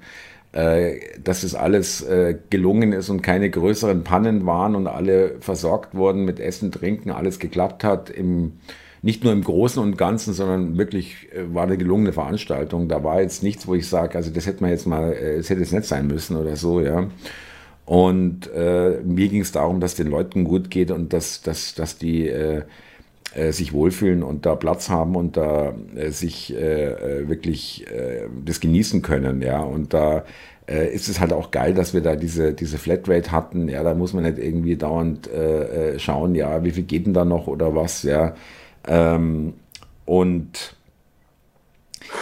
[0.54, 6.24] dass es alles äh, gelungen ist und keine größeren Pannen waren und alle versorgt wurden
[6.24, 8.08] mit Essen, Trinken, alles geklappt hat.
[8.08, 8.52] Im,
[9.02, 12.88] nicht nur im Großen und Ganzen, sondern wirklich äh, war eine gelungene Veranstaltung.
[12.88, 15.60] Da war jetzt nichts, wo ich sage, also das hätte man jetzt mal, es hätte
[15.60, 17.08] jetzt nicht sein müssen oder so, ja.
[17.84, 21.98] Und äh, mir ging es darum, dass den Leuten gut geht und dass, dass, dass
[21.98, 22.62] die äh, äh,
[23.52, 28.60] sich wohlfühlen und da Platz haben und da äh, sich äh, äh wirklich äh, das
[28.60, 29.60] genießen können, ja.
[29.60, 30.24] Und da
[30.68, 33.68] äh, ist es halt auch geil, dass wir da diese, diese Flatrate hatten.
[33.68, 35.28] Ja, da muss man nicht irgendwie dauernd
[35.96, 38.34] schauen, ja, wie viel geht denn da noch oder was, ja.
[38.86, 39.54] Ähm,
[40.04, 40.76] und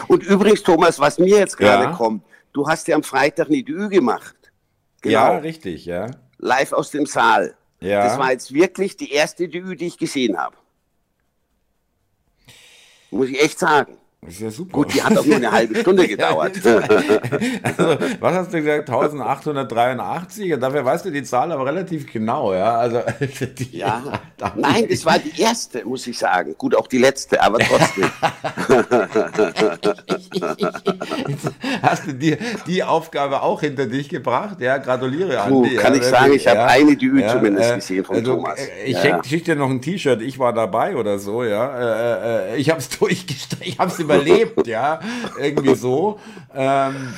[0.08, 1.92] und übrigens, Thomas, was mir jetzt gerade ja.
[1.92, 4.36] kommt, du hast ja am Freitag eine Ü gemacht.
[5.00, 5.12] Genau.
[5.12, 6.10] Ja, richtig, ja.
[6.38, 7.54] Live aus dem Saal.
[7.80, 8.04] Ja.
[8.04, 10.56] Das war jetzt wirklich die erste Dü, die ich gesehen habe.
[13.12, 13.98] Muss ich echt sagen.
[14.24, 14.70] Das ist ja super.
[14.70, 16.52] Gut, die hat auch nur eine halbe Stunde gedauert.
[16.64, 18.88] also, was hast du gesagt?
[18.88, 20.52] 1883?
[20.52, 22.76] Und dafür weißt du die Zahl aber relativ genau, ja.
[22.76, 23.00] Also,
[23.58, 24.00] die, ja.
[24.54, 26.54] Nein, das war die erste, muss ich sagen.
[26.56, 28.08] Gut, auch die letzte, aber trotzdem.
[31.82, 32.36] Hast du die,
[32.68, 34.60] die Aufgabe auch hinter dich gebracht?
[34.60, 35.74] Ja, gratuliere Puh, Andi.
[35.74, 38.36] Kann ja, ich sagen, ich habe ja, eine Dü ja, zumindest äh, gesehen von also,
[38.36, 38.60] Thomas.
[38.60, 42.52] äh, Ich schicke schick dir noch ein T-Shirt, ich war dabei oder so, ja.
[42.52, 45.00] Äh, ich habe es durchgestellt, ich habe es überlebt, ja.
[45.38, 46.18] Irgendwie so.
[46.54, 47.14] Ähm,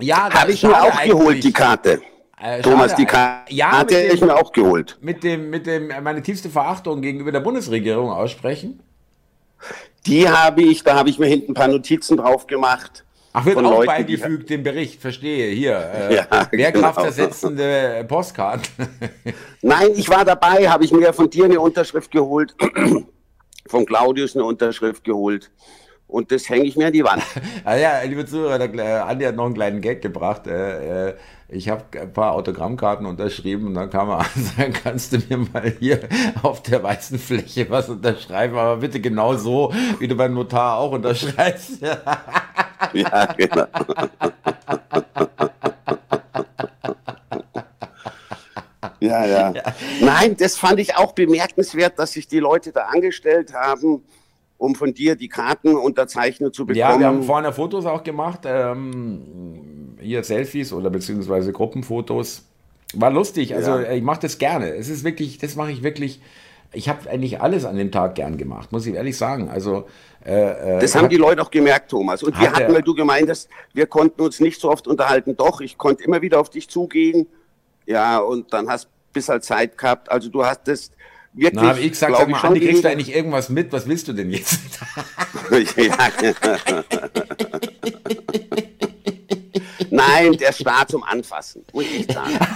[0.00, 2.00] ja, Habe ich mir auch geholt, die Karte.
[2.40, 4.98] Äh, Thomas, die Karte Ja, hatte dem- ich mir auch geholt.
[5.00, 8.80] mit dem, mit dem, meine tiefste Verachtung gegenüber der Bundesregierung aussprechen?
[10.06, 13.04] Die habe ich, da habe ich mir hinten ein paar Notizen drauf gemacht.
[13.32, 15.76] Ach, wird auch Leuten, beigefügt, dem Bericht, verstehe, hier.
[15.76, 18.68] Äh, Ja, Wehrkraftersetzende Postkarten.
[19.62, 22.54] Nein, ich war dabei, habe ich mir von dir eine Unterschrift geholt,
[23.66, 25.50] von Claudius eine Unterschrift geholt.
[26.06, 27.22] Und das hänge ich mir an die Wand.
[27.64, 30.46] ah ja, liebe Zuhörer, der, Andi hat noch einen kleinen Gag gebracht.
[30.46, 31.14] Äh, äh,
[31.48, 35.38] ich habe ein paar Autogrammkarten unterschrieben und dann kam er an sagen, kannst du mir
[35.38, 36.00] mal hier
[36.42, 40.92] auf der weißen Fläche was unterschreiben, aber bitte genau so, wie du beim Notar auch
[40.92, 41.80] unterschreibst.
[42.92, 43.66] ja, genau.
[49.06, 49.54] Ja, ja,
[50.00, 54.02] Nein, das fand ich auch bemerkenswert, dass sich die Leute da angestellt haben,
[54.58, 56.78] um von dir die Karten unterzeichnet zu bekommen.
[56.78, 62.44] Ja, wir haben vorhin Fotos auch gemacht, ähm, hier Selfies oder beziehungsweise Gruppenfotos.
[62.94, 63.90] War lustig, also Ja.
[63.92, 64.68] ich mache das gerne.
[64.74, 66.20] Es ist wirklich, das mache ich wirklich.
[66.72, 69.48] Ich habe eigentlich alles an dem Tag gern gemacht, muss ich ehrlich sagen.
[69.48, 69.84] Also
[70.24, 72.22] äh, äh, Das haben hab- die Leute auch gemerkt, Thomas.
[72.22, 74.88] Und wir Hat er- hatten, weil du gemeint hast, wir konnten uns nicht so oft
[74.88, 75.36] unterhalten.
[75.36, 77.26] Doch, ich konnte immer wieder auf dich zugehen.
[77.86, 80.10] Ja, und dann hast bis halt Zeit gehabt.
[80.10, 80.90] Also du hast das
[81.32, 81.62] wirklich.
[81.62, 83.72] Na, habe ich gesagt, sag mal, schon Andi, kriegst du eigentlich irgendwas mit?
[83.72, 84.58] Was willst du denn jetzt?
[89.90, 92.38] Nein, der Start zum Anfassen, muss ich sagen.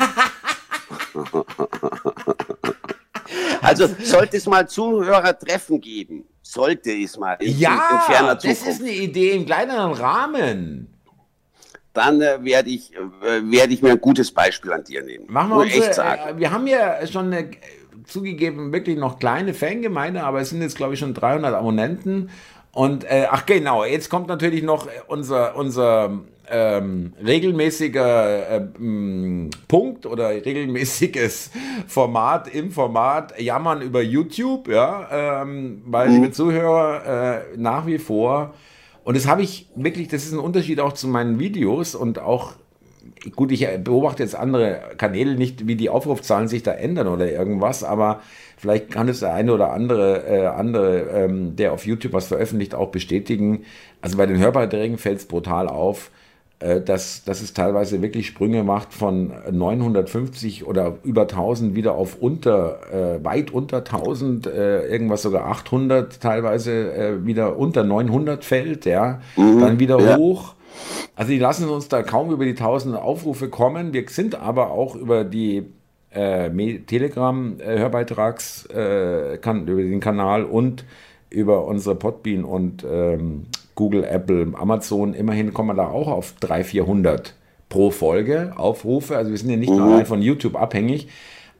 [3.61, 8.81] Also sollte es mal Zuhörertreffen geben, sollte es mal in, in ja, ferner das ist
[8.81, 10.98] eine Idee im kleineren Rahmen.
[11.93, 15.25] Dann äh, werde ich, äh, werde ich mir ein gutes Beispiel an dir nehmen.
[15.29, 16.37] Machen wir unsere, echt sagen.
[16.37, 17.57] äh, wir haben ja schon eine, äh,
[18.05, 22.31] zugegeben wirklich noch kleine Fangemeinde, aber es sind jetzt glaube ich schon 300 Abonnenten.
[22.73, 26.21] Und äh, ach genau, jetzt kommt natürlich noch äh, unser unser
[26.51, 31.51] ähm, regelmäßiger äh, m, Punkt oder regelmäßiges
[31.87, 38.55] Format im Format Jammern über YouTube, ja, ähm, weil liebe Zuhörer äh, nach wie vor
[39.09, 42.53] und das habe ich wirklich, das ist ein Unterschied auch zu meinen Videos und auch
[43.35, 47.85] gut, ich beobachte jetzt andere Kanäle nicht, wie die Aufrufzahlen sich da ändern oder irgendwas,
[47.85, 48.21] aber
[48.59, 52.75] vielleicht kann es der eine oder andere, äh, andere ähm, der auf YouTube was veröffentlicht,
[52.75, 53.65] auch bestätigen.
[54.03, 56.11] Also bei den Hörbeiträgen fällt es brutal auf,
[56.61, 62.81] dass, dass es teilweise wirklich Sprünge macht von 950 oder über 1000 wieder auf unter,
[62.93, 69.21] äh, weit unter 1000, äh, irgendwas sogar 800 teilweise äh, wieder unter 900 fällt, ja,
[69.37, 70.17] dann wieder ja.
[70.17, 70.55] hoch.
[71.15, 73.93] Also die lassen uns da kaum über die 1000 Aufrufe kommen.
[73.93, 75.65] Wir sind aber auch über die
[76.11, 80.85] äh, Telegram-Hörbeitrags, äh, über den Kanal und
[81.31, 83.47] über unsere Podbean und ähm,
[83.79, 87.35] Google, Apple, Amazon, immerhin kommen wir da auch auf 300, 400
[87.69, 89.17] pro Folge Aufrufe.
[89.17, 91.07] Also wir sind ja nicht nur allein von YouTube abhängig.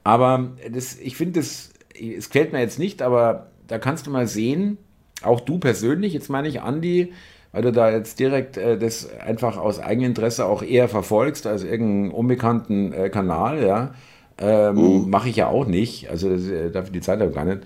[0.03, 4.27] Aber das, ich finde, das, es gefällt mir jetzt nicht, aber da kannst du mal
[4.27, 4.79] sehen,
[5.23, 7.13] auch du persönlich, jetzt meine ich Andi,
[7.53, 12.11] weil du da jetzt direkt äh, das einfach aus Eigeninteresse auch eher verfolgst als irgendeinen
[12.11, 13.95] unbekannten äh, Kanal, ja.
[14.41, 17.45] Ähm, Mache ich ja auch nicht, also das, äh, dafür die Zeit habe ich gar
[17.45, 17.61] nicht.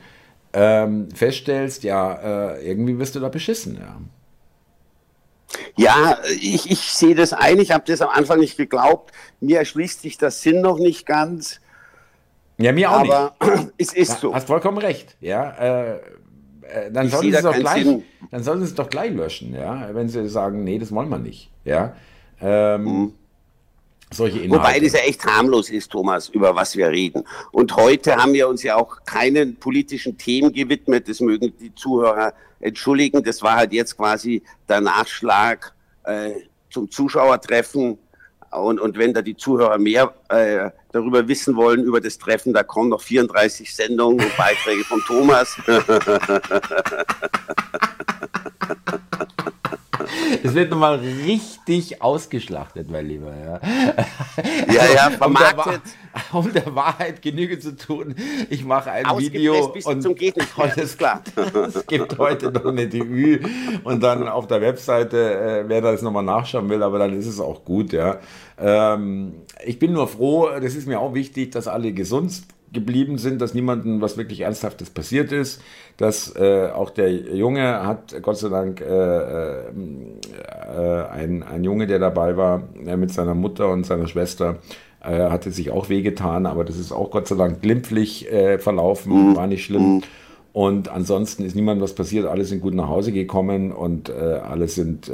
[0.53, 3.97] Ähm, feststellst, ja, äh, irgendwie wirst du da beschissen, ja.
[5.77, 7.59] Ja, ich, ich sehe das ein.
[7.59, 9.13] Ich habe das am Anfang nicht geglaubt.
[9.41, 11.61] Mir erschließt sich das Sinn noch nicht ganz.
[12.59, 13.13] Ja, mir auch nicht.
[13.13, 13.35] Aber
[13.79, 14.35] es ist so.
[14.35, 15.51] Hast vollkommen recht, ja.
[15.51, 16.01] Äh,
[16.73, 17.87] äh, dann es da gleich,
[18.31, 21.19] dann sollten sie es doch gleich löschen, ja, wenn sie sagen, nee, das wollen wir
[21.19, 21.95] nicht, ja.
[22.41, 23.15] Ähm,
[24.13, 24.65] Solche Inhalte.
[24.65, 27.25] Wobei das ja echt harmlos ist, Thomas, über was wir reden.
[27.51, 31.09] Und heute haben wir uns ja auch keinen politischen Themen gewidmet.
[31.09, 33.23] Das mögen die Zuhörer entschuldigen.
[33.23, 35.73] Das war halt jetzt quasi der Nachschlag
[36.05, 36.33] äh,
[36.71, 37.99] zum Zuschauertreffen.
[38.51, 42.63] Und, und wenn da die Zuhörer mehr äh, darüber wissen wollen, über das Treffen, da
[42.63, 45.57] kommen noch 34 Sendungen und Beiträge von Thomas.
[50.43, 53.33] Es wird nochmal richtig ausgeschlachtet, mein Lieber.
[53.35, 53.61] Ja,
[54.73, 55.83] Ja, ja, um, der vermarktet.
[56.33, 58.15] um der Wahrheit Genüge zu tun,
[58.51, 61.23] ich mache ein Video und, zum geht nicht mehr, es, klar.
[61.69, 63.41] es gibt heute noch eine DÜ
[63.85, 67.41] und dann auf der Webseite, äh, wer das nochmal nachschauen will, aber dann ist es
[67.41, 67.93] auch gut.
[67.93, 68.19] Ja.
[68.59, 73.41] Ähm, ich bin nur froh, das ist mir auch wichtig, dass alle gesund geblieben sind,
[73.41, 75.61] dass niemandem was wirklich Ernsthaftes passiert ist,
[75.99, 79.65] dass äh, auch der Junge hat, Gott sei Dank, äh, äh,
[80.75, 84.57] äh ein, ein Junge, der dabei war, äh, mit seiner Mutter und seiner Schwester,
[85.03, 89.37] äh, hatte sich auch wehgetan, aber das ist auch Gott sei Dank glimpflich verlaufen, mhm.
[89.37, 89.97] war nicht schlimm.
[89.97, 90.03] Mhm.
[90.55, 95.11] Und ansonsten ist niemandem was passiert, alle sind gut nach Hause gekommen und alle sind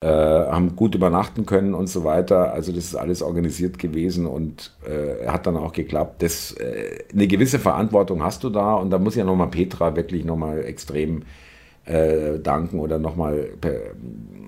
[0.00, 2.52] äh, haben gut übernachten können und so weiter.
[2.52, 6.22] Also das ist alles organisiert gewesen und äh, hat dann auch geklappt.
[6.22, 10.24] Das, äh, eine gewisse Verantwortung hast du da und da muss ja nochmal Petra wirklich
[10.24, 11.22] nochmal extrem
[11.86, 13.50] äh, danken oder nochmal,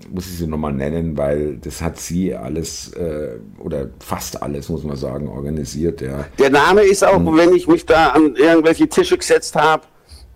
[0.09, 4.83] muss ich sie nochmal nennen, weil das hat sie alles äh, oder fast alles, muss
[4.83, 6.01] man sagen, organisiert.
[6.01, 6.25] Ja.
[6.39, 7.37] Der Name ist auch, hm.
[7.37, 9.83] wenn ich mich da an irgendwelche Tische gesetzt habe,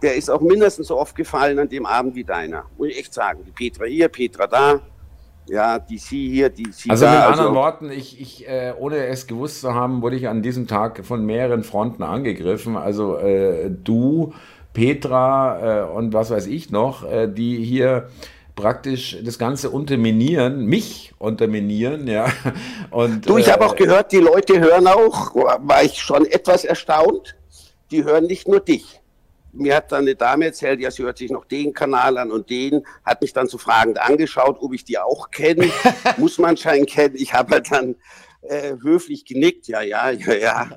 [0.02, 2.66] der ist auch mindestens so oft gefallen an dem Abend wie deiner.
[2.78, 3.42] Muss ich echt sagen.
[3.46, 4.82] Die Petra hier, Petra da
[5.48, 8.74] ja, die Sie hier, die Sie Also da, mit anderen also, Worten, ich, ich äh,
[8.78, 12.78] ohne es gewusst zu haben, wurde ich an diesem Tag von mehreren Fronten angegriffen.
[12.78, 14.34] Also äh, du,
[14.74, 18.10] Petra äh, und was weiß ich noch, äh, die hier
[18.56, 22.28] praktisch das Ganze unterminieren, mich unterminieren, ja.
[22.92, 26.66] Und, du, ich habe auch äh, gehört, die Leute hören auch, war ich schon etwas
[26.66, 27.36] erstaunt,
[27.90, 29.01] die hören nicht nur dich
[29.54, 32.50] mir hat dann eine Dame erzählt, ja, sie hört sich noch den Kanal an und
[32.50, 35.72] den, hat mich dann so fragend angeschaut, ob ich die auch kenne.
[36.18, 37.16] Muss man scheinen kennen.
[37.18, 37.96] Ich habe halt dann
[38.42, 40.70] äh, höflich genickt, ja, ja, ja, ja.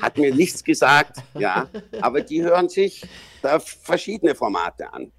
[0.00, 1.68] Hat mir nichts gesagt, ja.
[2.00, 3.02] Aber die hören sich
[3.42, 5.12] da verschiedene Formate an.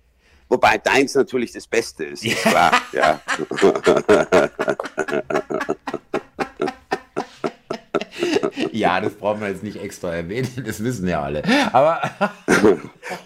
[0.47, 3.19] Wobei deins natürlich das Beste ist, ist klar, ja.
[8.71, 11.43] ja, das brauchen wir jetzt nicht extra erwähnen, das wissen ja alle.
[11.73, 12.01] Aber.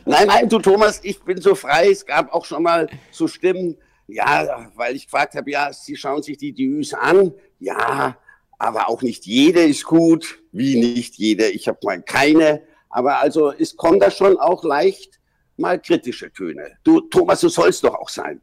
[0.05, 1.89] nein, nein, du Thomas, ich bin so frei.
[1.91, 6.23] Es gab auch schon mal so Stimmen, ja, weil ich gefragt habe, ja, Sie schauen
[6.23, 7.33] sich die Dues an.
[7.59, 8.17] Ja,
[8.57, 10.39] aber auch nicht jede ist gut.
[10.51, 11.49] Wie nicht jede?
[11.49, 12.61] Ich habe mal keine.
[12.89, 15.19] Aber also es kommt da schon auch leicht
[15.57, 16.77] mal kritische Töne.
[16.83, 18.41] Du, Thomas, du sollst doch auch sein.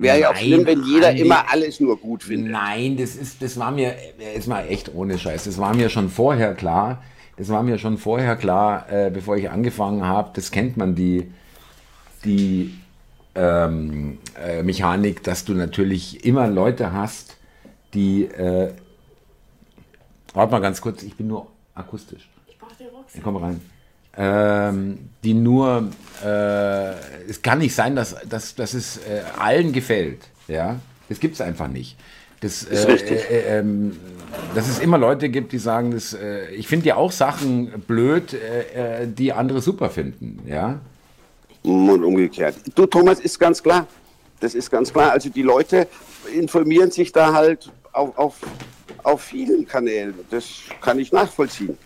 [0.00, 2.52] Wäre ja auch schlimm, wenn jeder Andi, immer alles nur gut findet.
[2.52, 3.94] Nein, das ist, das war mir,
[4.34, 5.44] ist mal echt ohne Scheiß.
[5.44, 7.02] Das war mir schon vorher klar.
[7.36, 10.30] Das war mir schon vorher klar, äh, bevor ich angefangen habe.
[10.34, 11.30] Das kennt man die,
[12.24, 12.74] die
[13.34, 17.36] ähm, äh, Mechanik, dass du natürlich immer Leute hast,
[17.92, 18.24] die.
[18.24, 18.72] Äh,
[20.32, 22.28] warte mal ganz kurz, ich bin nur akustisch.
[22.46, 23.16] Ich brauche den Rucksack.
[23.16, 23.60] Ich komme rein
[24.20, 25.90] ähm, die nur,
[26.22, 26.90] äh,
[27.26, 30.28] es kann nicht sein, dass, dass, dass es äh, allen gefällt.
[30.46, 30.78] Ja,
[31.08, 31.96] das gibt es einfach nicht.
[32.40, 33.96] Das, ist äh, äh, ähm,
[34.54, 38.34] dass es immer Leute gibt, die sagen, das, äh, ich finde ja auch Sachen blöd,
[38.34, 40.42] äh, die andere super finden.
[40.46, 40.80] Ja.
[41.62, 42.56] Und umgekehrt.
[42.74, 43.86] Du, Thomas, ist ganz klar.
[44.40, 45.12] Das ist ganz klar.
[45.12, 45.88] Also die Leute
[46.34, 48.36] informieren sich da halt auf, auf,
[49.02, 50.14] auf vielen Kanälen.
[50.30, 50.46] Das
[50.82, 51.76] kann ich nachvollziehen.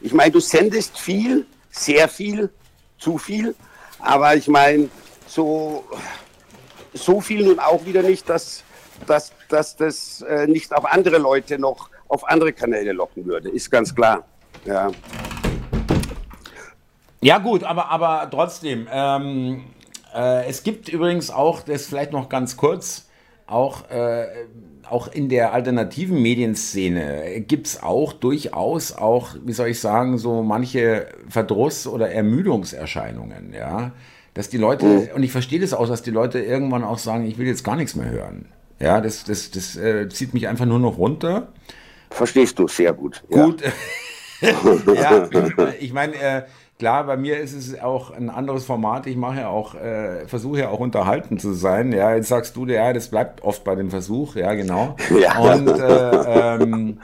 [0.00, 2.50] Ich meine, du sendest viel, sehr viel,
[2.98, 3.54] zu viel.
[3.98, 4.88] Aber ich meine,
[5.26, 5.84] so,
[6.92, 8.64] so viel nun auch wieder nicht, dass,
[9.06, 13.48] dass, dass das äh, nicht auch andere Leute noch auf andere Kanäle locken würde.
[13.50, 14.24] Ist ganz klar.
[14.64, 14.90] Ja.
[17.20, 18.86] Ja, gut, aber, aber trotzdem.
[18.90, 19.64] Ähm,
[20.14, 23.08] äh, es gibt übrigens auch, das vielleicht noch ganz kurz,
[23.46, 24.26] auch äh,
[24.90, 30.42] auch in der alternativen Medienszene gibt es auch durchaus auch, wie soll ich sagen, so
[30.42, 33.92] manche Verdruss- oder Ermüdungserscheinungen, ja.
[34.34, 35.08] Dass die Leute, mhm.
[35.14, 37.76] und ich verstehe das auch, dass die Leute irgendwann auch sagen, ich will jetzt gar
[37.76, 38.46] nichts mehr hören.
[38.78, 41.48] Ja, das, das, das äh, zieht mich einfach nur noch runter.
[42.10, 43.24] Verstehst du sehr gut.
[43.30, 43.62] Gut.
[44.40, 44.50] Ja,
[44.94, 45.28] ja
[45.80, 46.42] ich meine, äh,
[46.78, 49.06] Klar, bei mir ist es auch ein anderes Format.
[49.06, 51.92] Ich mache ja auch, äh, versuche ja auch unterhalten zu sein.
[51.92, 54.36] Ja, jetzt sagst du, ja, das bleibt oft bei dem Versuch.
[54.36, 54.96] Ja, genau.
[55.18, 55.38] Ja.
[55.38, 56.98] Und äh, ähm,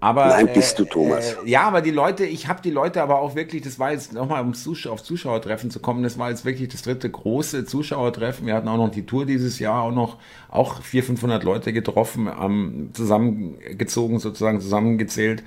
[0.00, 1.32] aber Nein, bist du äh, Thomas.
[1.32, 4.12] Äh, ja, aber die Leute, ich habe die Leute aber auch wirklich, das war jetzt
[4.12, 8.46] nochmal um Zuschauer, auf Zuschauertreffen zu kommen, das war jetzt wirklich das dritte große Zuschauertreffen.
[8.46, 10.18] Wir hatten auch noch die Tour dieses Jahr, auch noch
[10.50, 15.42] auch 400, 500 Leute getroffen, ähm, zusammengezogen, sozusagen zusammengezählt.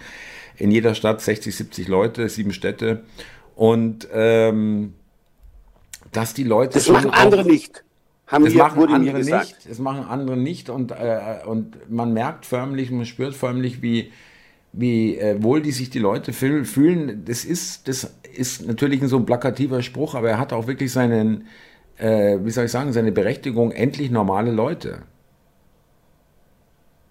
[0.58, 3.04] In jeder Stadt 60, 70 Leute, sieben Städte.
[3.60, 4.94] Und ähm,
[6.14, 6.76] dass die Leute.
[6.76, 7.84] Das machen andere nicht.
[8.26, 9.58] Haben das machen andere nicht.
[9.68, 10.70] Das machen andere nicht.
[10.70, 14.14] Und, äh, und man merkt förmlich, man spürt förmlich, wie,
[14.72, 17.26] wie äh, wohl die sich die Leute fühlen.
[17.26, 21.46] Das ist, das ist natürlich so ein plakativer Spruch, aber er hat auch wirklich seinen,
[21.98, 25.02] äh, wie soll ich sagen, seine Berechtigung, endlich normale Leute.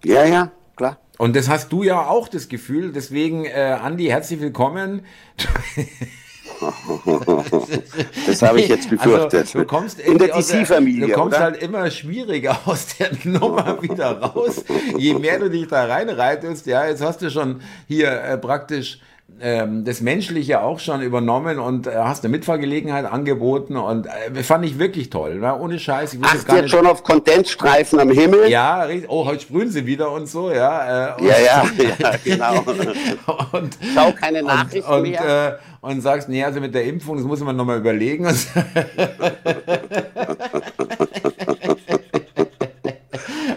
[0.03, 0.97] Ja, ja, klar.
[1.19, 2.91] Und das hast du ja auch das Gefühl.
[2.91, 5.03] Deswegen, äh, Andi, herzlich willkommen.
[8.27, 9.39] das habe ich jetzt also, befürchtet.
[9.41, 11.07] Also, du kommst in der DC-Familie.
[11.07, 11.45] Du kommst oder?
[11.45, 14.63] halt immer schwieriger aus der Nummer wieder raus.
[14.97, 18.99] Je mehr du dich da reinreitest, ja, jetzt hast du schon hier äh, praktisch
[19.41, 24.65] ähm, das Menschliche auch schon übernommen und äh, hast eine Mitfahrgelegenheit angeboten und äh, fand
[24.65, 25.35] ich wirklich toll.
[25.35, 25.57] Ne?
[25.57, 26.13] Ohne Scheiß.
[26.13, 28.49] Ich Ach, jetzt schon auf Kondensstreifen am Himmel?
[28.49, 31.13] Ja, oh, heute sprühen sie wieder und so, ja.
[31.15, 31.63] Äh, und, ja, ja,
[31.99, 32.63] ja, genau.
[33.53, 35.59] und, Schau keine Nachrichten und, mehr.
[35.81, 38.25] Äh, und sagst, nee, also mit der Impfung, das muss man nochmal überlegen.
[38.25, 38.35] und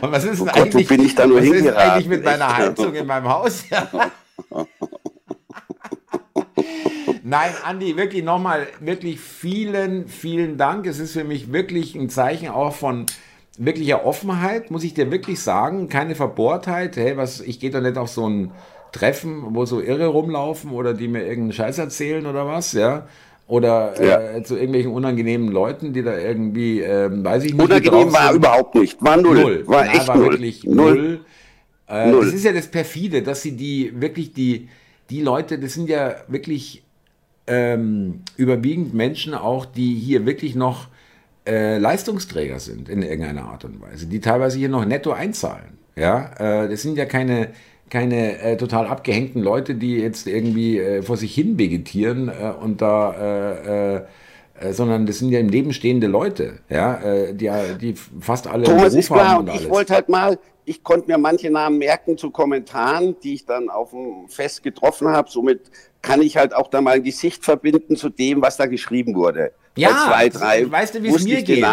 [0.00, 1.90] was ist denn oh Gott, eigentlich, bin ich da nur was ist hingeraten?
[1.90, 3.64] eigentlich mit meiner Heizung in meinem Haus?
[7.32, 10.86] Nein, Andi, wirklich nochmal, wirklich vielen, vielen Dank.
[10.86, 13.06] Es ist für mich wirklich ein Zeichen auch von
[13.56, 15.88] wirklicher Offenheit, muss ich dir wirklich sagen.
[15.88, 16.94] Keine Verbohrtheit.
[16.98, 18.50] Hey, was, ich gehe doch nicht auf so ein
[18.92, 23.06] Treffen, wo so Irre rumlaufen oder die mir irgendeinen Scheiß erzählen oder was, ja.
[23.46, 24.20] Oder Ja.
[24.36, 27.64] äh, zu irgendwelchen unangenehmen Leuten, die da irgendwie, ähm, weiß ich nicht.
[27.64, 29.02] Unangenehm war überhaupt nicht.
[29.02, 29.40] War null.
[29.40, 29.62] Null.
[29.68, 30.32] War Ja, echt war null.
[30.32, 31.20] wirklich null.
[31.88, 32.26] Äh, Null.
[32.26, 34.68] Das ist ja das perfide, dass sie die wirklich die
[35.08, 36.81] die Leute, das sind ja wirklich
[37.52, 40.88] ähm, überwiegend Menschen auch, die hier wirklich noch
[41.46, 45.78] äh, Leistungsträger sind in irgendeiner Art und Weise, die teilweise hier noch netto einzahlen.
[45.94, 47.50] Ja, äh, das sind ja keine
[47.90, 52.80] keine äh, total abgehängten Leute, die jetzt irgendwie äh, vor sich hin vegetieren äh, und
[52.80, 54.06] da
[54.62, 57.50] äh, sondern das sind ja im Leben stehende Leute, ja, äh, die,
[57.80, 61.18] die fast alle Thomas ist klar haben und ich wollte halt mal, ich konnte mir
[61.18, 65.28] manche Namen merken zu Kommentaren, die ich dann auf dem Fest getroffen habe.
[65.30, 65.70] Somit
[66.02, 69.52] kann ich halt auch da mal ein Gesicht verbinden zu dem, was da geschrieben wurde.
[69.76, 71.64] Ja, Bei zwei, drei weißt du, wie es mir geht?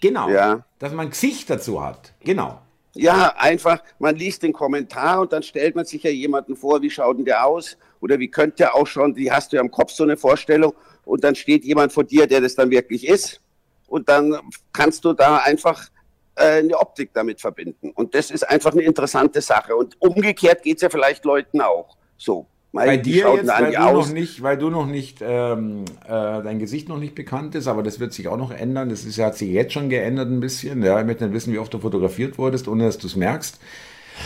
[0.00, 0.28] Genau.
[0.28, 0.64] Ja.
[0.78, 2.12] Dass man ein Gesicht dazu hat.
[2.24, 2.58] Genau.
[2.94, 6.90] Ja, einfach, man liest den Kommentar und dann stellt man sich ja jemanden vor, wie
[6.90, 7.78] schaut denn der aus?
[8.00, 9.14] Oder wie könnte der ausschauen?
[9.14, 10.74] Die hast du ja im Kopf so eine Vorstellung.
[11.04, 13.40] Und dann steht jemand vor dir, der das dann wirklich ist.
[13.88, 14.38] Und dann
[14.72, 15.88] kannst du da einfach
[16.36, 17.90] äh, eine Optik damit verbinden.
[17.90, 19.76] Und das ist einfach eine interessante Sache.
[19.76, 22.46] Und umgekehrt geht es ja vielleicht Leuten auch so.
[22.74, 24.06] Mei, Bei dir jetzt, weil du, aus?
[24.06, 27.82] noch nicht, weil du noch nicht, ähm, äh, dein Gesicht noch nicht bekannt ist, aber
[27.82, 28.88] das wird sich auch noch ändern.
[28.88, 30.82] Das ist, hat sich jetzt schon geändert ein bisschen.
[30.82, 33.60] Ja, ich möchte nicht wissen, wie oft du fotografiert wurdest, ohne dass du es merkst.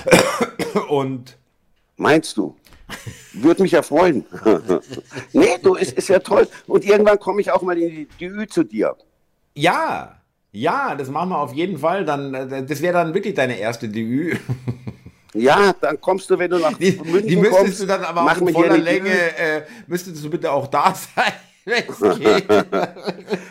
[0.88, 1.36] Und
[1.96, 2.54] Meinst du?
[3.32, 4.24] Würde mich ja freuen.
[5.32, 6.49] nee, du, es ist ja toll.
[6.66, 8.97] Und irgendwann komme ich auch mal in die DÜ zu dir.
[9.55, 10.12] ja,
[10.53, 12.07] ja, das machen wir auf jeden Fall.
[12.07, 14.41] Dann, äh, das wäre dann wirklich deine erste Debüt.
[15.34, 18.22] Ja, dann kommst du, wenn du nach Die, München die müsstest kommst, du dann aber
[18.22, 21.32] auch machen in voller Länge, äh, müsstest du bitte auch da sein.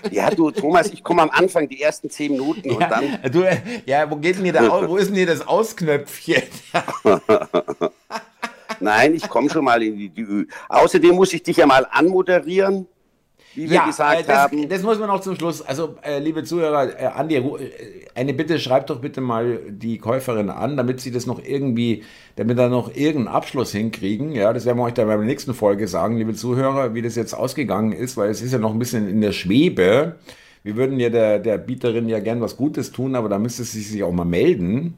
[0.09, 3.03] Ja, du, Thomas, ich komme am Anfang, die ersten zehn Minuten und dann.
[3.21, 5.45] Ja, du, äh, ja, wo geht denn hier der, Au- wo ist denn hier das
[5.47, 6.41] Ausknöpfchen?
[8.79, 10.45] Nein, ich komme schon mal in die DÜ.
[10.69, 12.87] Außerdem muss ich dich ja mal anmoderieren,
[13.53, 14.69] wie wir Ja, gesagt äh, das, haben.
[14.69, 15.61] das muss man noch zum Schluss.
[15.61, 17.43] Also, äh, liebe Zuhörer, äh, Andi, äh,
[18.13, 22.03] eine Bitte, schreibt doch bitte mal die Käuferin an, damit sie das noch irgendwie,
[22.35, 24.33] damit da noch irgendeinen Abschluss hinkriegen.
[24.33, 27.15] Ja, das werden wir euch dann bei der nächsten Folge sagen, liebe Zuhörer, wie das
[27.15, 30.15] jetzt ausgegangen ist, weil es ist ja noch ein bisschen in der Schwebe.
[30.63, 33.81] Wir würden ja der, der Bieterin ja gern was Gutes tun, aber da müsste sie
[33.81, 34.97] sich auch mal melden.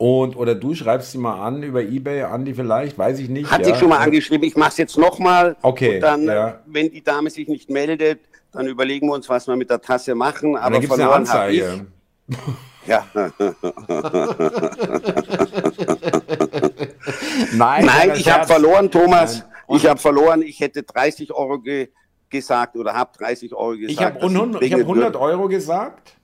[0.00, 3.50] Und, oder du schreibst sie mal an über Ebay, Andi vielleicht, weiß ich nicht.
[3.50, 3.66] Hat ja.
[3.66, 5.56] sich schon mal angeschrieben, ich mache es jetzt nochmal.
[5.60, 6.48] Okay, Und dann, ja.
[6.48, 8.18] äh, wenn die Dame sich nicht meldet,
[8.50, 10.56] dann überlegen wir uns, was wir mit der Tasse machen.
[10.56, 11.12] Aber dann gibt es eine.
[11.12, 11.86] Anzeige.
[12.86, 13.04] Ja.
[17.52, 19.44] Nein, Nein, ich habe verloren, Thomas.
[19.68, 20.40] Ich habe verloren.
[20.40, 21.90] Ich hätte 30 Euro ge
[22.30, 23.92] gesagt oder habe 30 Euro gesagt.
[23.92, 25.20] Ich habe dass 100, ich ich hab bringen 100 würde.
[25.20, 26.16] Euro gesagt.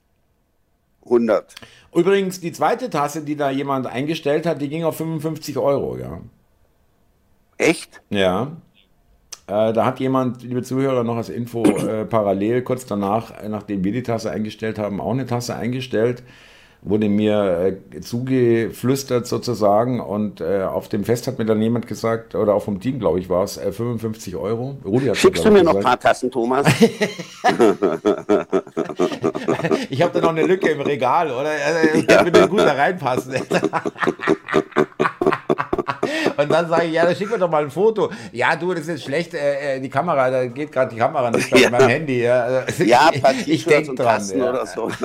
[1.06, 1.54] 100.
[1.94, 6.20] Übrigens, die zweite Tasse, die da jemand eingestellt hat, die ging auf 55 Euro, ja.
[7.58, 8.02] Echt?
[8.10, 8.52] Ja.
[9.46, 13.84] Äh, da hat jemand, liebe Zuhörer, noch als Info äh, parallel kurz danach, äh, nachdem
[13.84, 16.22] wir die Tasse eingestellt haben, auch eine Tasse eingestellt.
[16.82, 22.34] Wurde mir äh, zugeflüstert sozusagen und äh, auf dem Fest hat mir dann jemand gesagt,
[22.34, 24.76] oder auch vom Team, glaube ich, war es, äh, 55 Euro.
[24.84, 26.02] Rudi hat Schickst du mir ich, noch ein gesagt.
[26.02, 26.66] paar Tassen, Thomas?
[29.90, 31.50] Ich habe da noch eine Lücke im Regal, oder?
[31.50, 33.34] Also, Das würde gut da reinpassen.
[36.36, 38.10] Und dann sage ich, ja, dann schick mir doch mal ein Foto.
[38.32, 41.30] Ja, du, das ist jetzt schlecht, äh, äh, die Kamera, da geht gerade die Kamera
[41.30, 41.70] nicht bei Ja.
[41.70, 42.22] meinem Handy.
[42.22, 44.22] Ja, Also, Ja, ich, ich denke dran.
[44.36, 44.50] Ja.
[44.50, 44.90] oder so.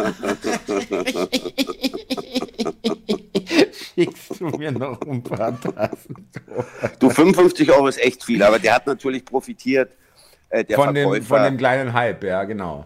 [3.96, 6.30] Schickst du mir noch ein paar Tassen?
[7.00, 9.92] Du, 55 Euro ist echt viel, aber der hat natürlich profitiert,
[10.50, 11.36] äh, der Von dem, Verkäufer.
[11.36, 12.86] von dem kleinen Hype, ja, genau.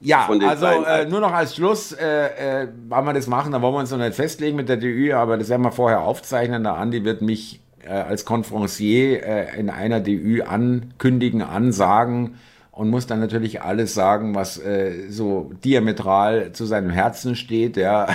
[0.00, 3.74] Ja, also äh, nur noch als Schluss, äh, äh, wann wir das machen, da wollen
[3.74, 6.62] wir uns noch nicht festlegen mit der DÜ, aber das werden wir vorher aufzeichnen.
[6.62, 12.36] Der Andi wird mich äh, als Konferencier äh, in einer DÜ ankündigen, ansagen
[12.70, 17.76] und muss dann natürlich alles sagen, was äh, so diametral zu seinem Herzen steht.
[17.76, 18.06] Ja,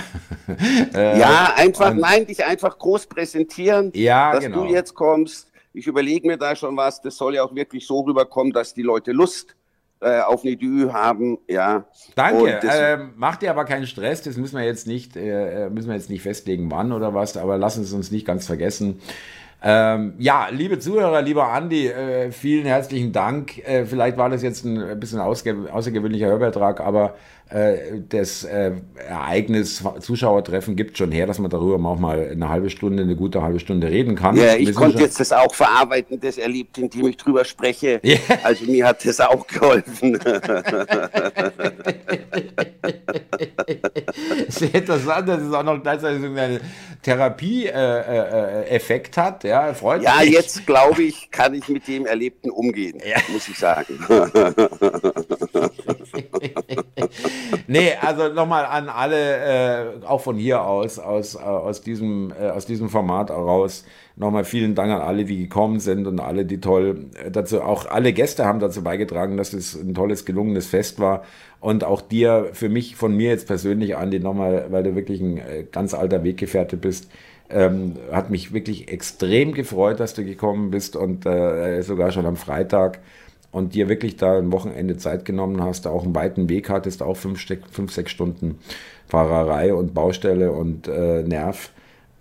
[0.94, 4.64] äh, Ja, einfach, und- nein, dich einfach groß präsentieren, Ja, dass genau.
[4.64, 5.50] du jetzt kommst.
[5.74, 7.02] Ich überlege mir da schon was.
[7.02, 9.54] Das soll ja auch wirklich so rüberkommen, dass die Leute Lust
[10.04, 11.38] äh, auf eine Dü haben.
[11.48, 11.84] Ja.
[12.14, 12.60] Danke.
[12.62, 14.22] Äh, macht dir aber keinen Stress.
[14.22, 17.36] Das müssen wir jetzt nicht, äh, müssen wir jetzt nicht festlegen, wann oder was.
[17.36, 19.00] Aber lassen es uns nicht ganz vergessen.
[19.66, 23.66] Ähm, ja, liebe Zuhörer, lieber Andi, äh, vielen herzlichen Dank.
[23.66, 27.43] Äh, vielleicht war das jetzt ein bisschen außergewöhnlicher Hörbeitrag, aber äh,
[28.08, 28.72] das äh,
[29.06, 33.42] Ereignis Zuschauertreffen gibt schon her, dass man darüber auch mal eine halbe Stunde, eine gute
[33.42, 34.34] halbe Stunde reden kann.
[34.36, 38.00] Ja, ich konnte jetzt das auch verarbeiten, das erlebt, indem ich drüber spreche.
[38.14, 38.18] Ja.
[38.44, 40.14] Also mir hat das auch geholfen.
[44.48, 46.60] Sehr interessant, dass es auch noch gleichzeitig so einen
[47.02, 49.44] Therapie-Effekt äh, äh, hat.
[49.44, 50.30] Ja, freut ja mich.
[50.30, 53.16] jetzt glaube ich, kann ich mit dem Erlebten umgehen, ja.
[53.32, 53.98] muss ich sagen.
[57.66, 62.50] nee, also nochmal an alle, äh, auch von hier aus, aus, äh, aus, diesem, äh,
[62.50, 63.84] aus diesem Format heraus,
[64.16, 67.86] nochmal vielen Dank an alle, die gekommen sind und alle, die toll äh, dazu, auch
[67.86, 71.24] alle Gäste haben dazu beigetragen, dass es ein tolles, gelungenes Fest war.
[71.60, 75.38] Und auch dir, für mich, von mir jetzt persönlich, Andi, nochmal, weil du wirklich ein
[75.38, 77.10] äh, ganz alter Weggefährte bist,
[77.50, 82.36] ähm, hat mich wirklich extrem gefreut, dass du gekommen bist und äh, sogar schon am
[82.36, 83.00] Freitag
[83.54, 87.16] und dir wirklich da ein Wochenende Zeit genommen hast, auch einen weiten Weg hattest, auch
[87.16, 87.40] fünf,
[87.70, 88.58] fünf sechs Stunden
[89.06, 91.70] Fahrerei und Baustelle und äh, Nerv.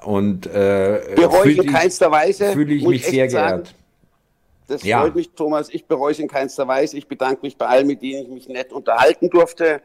[0.04, 2.52] Und äh, bereue ich in keinster Weise.
[2.52, 3.76] Fühle ich mich sehr sagen, geehrt.
[4.68, 5.02] Das ja.
[5.02, 5.70] freut mich, Thomas.
[5.72, 6.98] Ich bereue es in keinster Weise.
[6.98, 9.82] Ich bedanke mich bei allen, mit denen ich mich nett unterhalten durfte.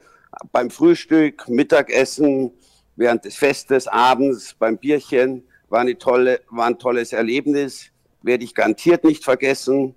[0.53, 2.51] Beim Frühstück, Mittagessen,
[2.97, 5.45] während des Festes, abends, beim Bierchen.
[5.71, 7.87] War, eine tolle, war ein tolles Erlebnis.
[8.23, 9.95] Werde ich garantiert nicht vergessen.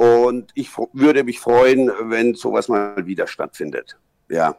[0.00, 3.98] Und ich würde mich freuen, wenn sowas mal wieder stattfindet.
[4.30, 4.56] Ja.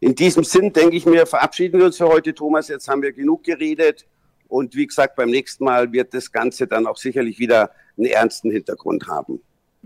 [0.00, 2.66] In diesem Sinn denke ich mir, verabschieden wir uns für heute, Thomas.
[2.66, 4.08] Jetzt haben wir genug geredet.
[4.48, 8.50] Und wie gesagt, beim nächsten Mal wird das Ganze dann auch sicherlich wieder einen ernsten
[8.50, 9.40] Hintergrund haben.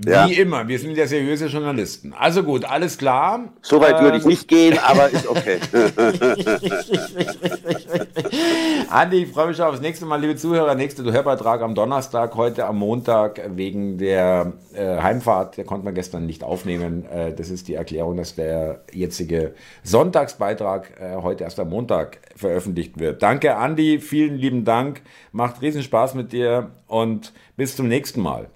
[0.07, 0.29] Ja.
[0.29, 2.15] Wie immer, wir sind ja seriöse Journalisten.
[2.19, 3.53] Also gut, alles klar.
[3.61, 5.59] Soweit ähm, würde ich ähm, nicht gehen, aber ist okay.
[8.89, 10.75] Andi, ich freue mich schon aufs nächste Mal, liebe Zuhörer.
[10.75, 15.59] Nächster Hörbeitrag am Donnerstag, heute am Montag wegen der äh, Heimfahrt.
[15.59, 17.05] Der konnte man gestern nicht aufnehmen.
[17.05, 22.99] Äh, das ist die Erklärung, dass der jetzige Sonntagsbeitrag äh, heute erst am Montag veröffentlicht
[22.99, 23.23] wird.
[23.23, 23.99] Danke, Andi.
[23.99, 25.03] Vielen lieben Dank.
[25.33, 28.49] Macht riesen Spaß mit dir und bis zum nächsten Mal.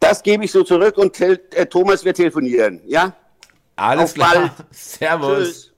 [0.00, 2.80] Das gebe ich so zurück und äh, Thomas wird telefonieren.
[2.86, 3.14] Ja?
[3.76, 4.34] Alles Auf klar.
[4.34, 4.52] Bald.
[4.70, 5.38] Servus.
[5.38, 5.69] Tschüss.